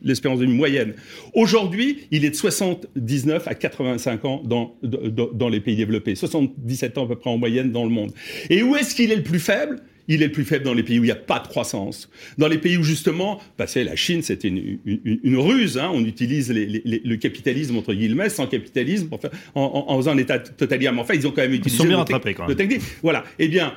l'espérance 0.00 0.38
de 0.38 0.46
vie 0.46 0.52
moyenne. 0.52 0.94
Aujourd'hui, 1.34 2.06
il 2.12 2.24
est 2.24 2.30
de 2.30 2.36
79 2.36 3.48
à 3.48 3.56
85 3.56 4.24
ans 4.24 4.42
dans, 4.44 4.76
dans 4.82 5.48
les 5.48 5.58
pays 5.58 5.74
développés, 5.74 6.14
77 6.14 6.96
ans 6.96 7.06
à 7.06 7.08
peu 7.08 7.16
près 7.16 7.28
en 7.28 7.38
moyenne 7.38 7.72
dans 7.72 7.84
le 7.84 7.90
monde. 7.90 8.12
Et 8.50 8.62
où 8.62 8.76
est-ce 8.76 8.94
qu'il 8.94 9.10
est 9.10 9.16
le 9.16 9.24
plus 9.24 9.40
faible? 9.40 9.82
Il 10.08 10.22
est 10.22 10.26
le 10.26 10.32
plus 10.32 10.44
faible 10.44 10.64
dans 10.64 10.74
les 10.74 10.82
pays 10.82 10.98
où 10.98 11.04
il 11.04 11.08
n'y 11.08 11.12
a 11.12 11.16
pas 11.16 11.38
de 11.38 11.46
croissance. 11.46 12.10
Dans 12.38 12.48
les 12.48 12.58
pays 12.58 12.76
où 12.76 12.82
justement, 12.82 13.40
bah, 13.58 13.66
la 13.76 13.96
Chine, 13.96 14.22
c'était 14.22 14.48
une, 14.48 15.36
ruse. 15.36 15.78
Hein, 15.78 15.90
on 15.92 16.04
utilise 16.04 16.50
le 16.50 17.16
capitalisme 17.16 17.76
entre 17.76 17.94
guillemets, 17.94 18.30
sans 18.30 18.46
capitalisme, 18.46 19.10
en, 19.54 19.84
en, 19.88 19.96
faisant 19.98 20.12
un 20.12 20.18
État 20.18 20.38
totalitaire. 20.38 20.92
Mais 20.92 21.00
enfin, 21.00 21.14
ils 21.14 21.26
ont 21.26 21.30
quand 21.30 21.42
même 21.42 21.52
utilisé. 21.52 21.76
Ils 21.76 21.78
sont 21.78 21.88
bien 21.88 21.98
rattrapés 21.98 22.34
quand 22.34 22.48
même. 22.48 22.56
Technique. 22.56 22.82
Voilà. 23.02 23.24
Eh 23.38 23.48
bien, 23.48 23.74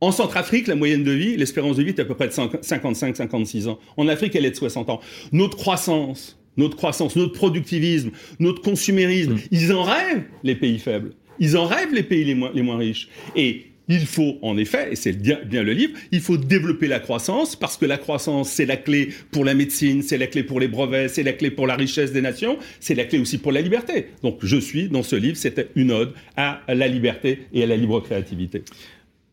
en 0.00 0.12
Centrafrique, 0.12 0.66
la 0.68 0.76
moyenne 0.76 1.02
de 1.02 1.12
vie, 1.12 1.36
l'espérance 1.36 1.76
de 1.76 1.82
vie 1.82 1.90
est 1.90 2.00
à 2.00 2.04
peu 2.04 2.14
près 2.14 2.28
de 2.28 2.32
55-56 2.32 3.68
ans. 3.68 3.78
En 3.96 4.06
Afrique, 4.06 4.36
elle 4.36 4.44
est 4.44 4.50
de 4.50 4.56
60 4.56 4.90
ans. 4.90 5.00
Notre 5.32 5.56
croissance, 5.56 6.38
notre 6.56 6.76
croissance, 6.76 7.16
notre 7.16 7.32
productivisme, 7.32 8.10
notre 8.38 8.62
consumérisme, 8.62 9.34
mm. 9.34 9.40
ils 9.50 9.72
en 9.72 9.82
rêvent, 9.82 10.24
les 10.44 10.54
pays 10.54 10.78
faibles. 10.78 11.14
Ils 11.40 11.56
en 11.56 11.66
rêvent, 11.66 11.94
les 11.94 12.02
pays 12.02 12.24
les 12.24 12.34
moins, 12.34 12.50
les 12.54 12.62
moins 12.62 12.76
riches. 12.76 13.08
Et 13.34 13.66
il 13.88 14.06
faut, 14.06 14.38
en 14.42 14.56
effet, 14.56 14.92
et 14.92 14.96
c'est 14.96 15.12
bien, 15.12 15.38
le 15.50 15.72
livre, 15.72 15.92
il 16.12 16.20
faut 16.20 16.36
développer 16.36 16.88
la 16.88 17.00
croissance, 17.00 17.56
parce 17.56 17.76
que 17.76 17.86
la 17.86 17.98
croissance, 17.98 18.50
c'est 18.50 18.66
la 18.66 18.76
clé 18.76 19.08
pour 19.30 19.44
la 19.44 19.54
médecine, 19.54 20.02
c'est 20.02 20.18
la 20.18 20.26
clé 20.26 20.42
pour 20.42 20.60
les 20.60 20.68
brevets, 20.68 21.08
c'est 21.08 21.22
la 21.22 21.32
clé 21.32 21.50
pour 21.50 21.66
la 21.66 21.76
richesse 21.76 22.12
des 22.12 22.20
nations, 22.20 22.58
c'est 22.80 22.94
la 22.94 23.04
clé 23.04 23.18
aussi 23.18 23.38
pour 23.38 23.52
la 23.52 23.60
liberté. 23.60 24.08
Donc 24.22 24.38
je 24.42 24.56
suis, 24.56 24.88
dans 24.88 25.02
ce 25.02 25.16
livre, 25.16 25.36
c'était 25.36 25.68
une 25.74 25.90
ode 25.90 26.12
à 26.36 26.62
la 26.68 26.88
liberté 26.88 27.46
et 27.52 27.62
à 27.62 27.66
la 27.66 27.76
libre 27.76 28.00
créativité. 28.00 28.62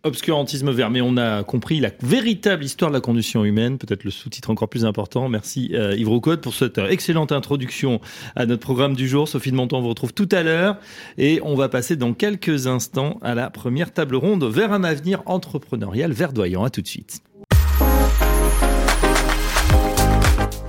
Obscurantisme 0.06 0.70
vert, 0.70 0.92
mais 0.92 1.02
on 1.02 1.18
a 1.18 1.44
compris 1.44 1.80
la 1.80 1.90
véritable 2.04 2.64
histoire 2.64 2.92
de 2.92 2.96
la 2.96 3.02
condition 3.02 3.44
humaine, 3.44 3.80
peut-être 3.80 4.04
le 4.04 4.12
sous-titre 4.12 4.52
encore 4.52 4.70
plus 4.70 4.86
important. 4.86 5.28
Merci 5.30 5.72
euh, 5.74 5.96
Yves 5.98 6.10
Roucode 6.10 6.42
pour 6.42 6.54
cette 6.54 6.78
excellente 6.78 7.32
introduction 7.32 8.00
à 8.36 8.46
notre 8.46 8.62
programme 8.62 8.96
du 8.96 9.08
jour. 9.08 9.28
Sophie 9.28 9.50
de 9.50 9.56
Monton 9.56 9.82
vous 9.82 9.90
retrouve 9.90 10.14
tout 10.14 10.30
à 10.32 10.44
l'heure 10.44 10.78
et 11.18 11.40
on 11.44 11.56
va 11.56 11.70
passer 11.70 11.96
dans 11.96 12.14
quelques 12.14 12.68
instants 12.68 13.18
à 13.24 13.34
la 13.34 13.50
première 13.50 13.94
table 13.94 14.16
ronde 14.16 14.44
vers 14.44 14.74
un 14.74 14.84
avenir 14.84 15.24
entrepreneurial 15.26 16.12
verdoyant. 16.12 16.64
À 16.64 16.70
tout 16.70 16.84
de 16.84 16.88
suite. 16.88 17.24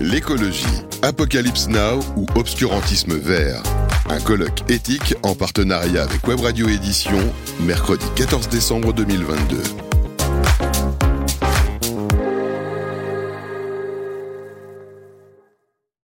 L'écologie, 0.01 0.67
Apocalypse 1.03 1.69
Now 1.69 2.01
ou 2.17 2.27
Obscurantisme 2.35 3.15
vert. 3.17 3.63
Un 4.11 4.21
colloque 4.21 4.71
éthique 4.71 5.15
en 5.23 5.35
partenariat 5.35 6.03
avec 6.03 6.27
Web 6.29 6.41
Radio 6.41 6.69
Édition, 6.69 7.19
mercredi 7.61 8.05
14 8.15 8.49
décembre 8.49 8.93
2022. 8.93 9.86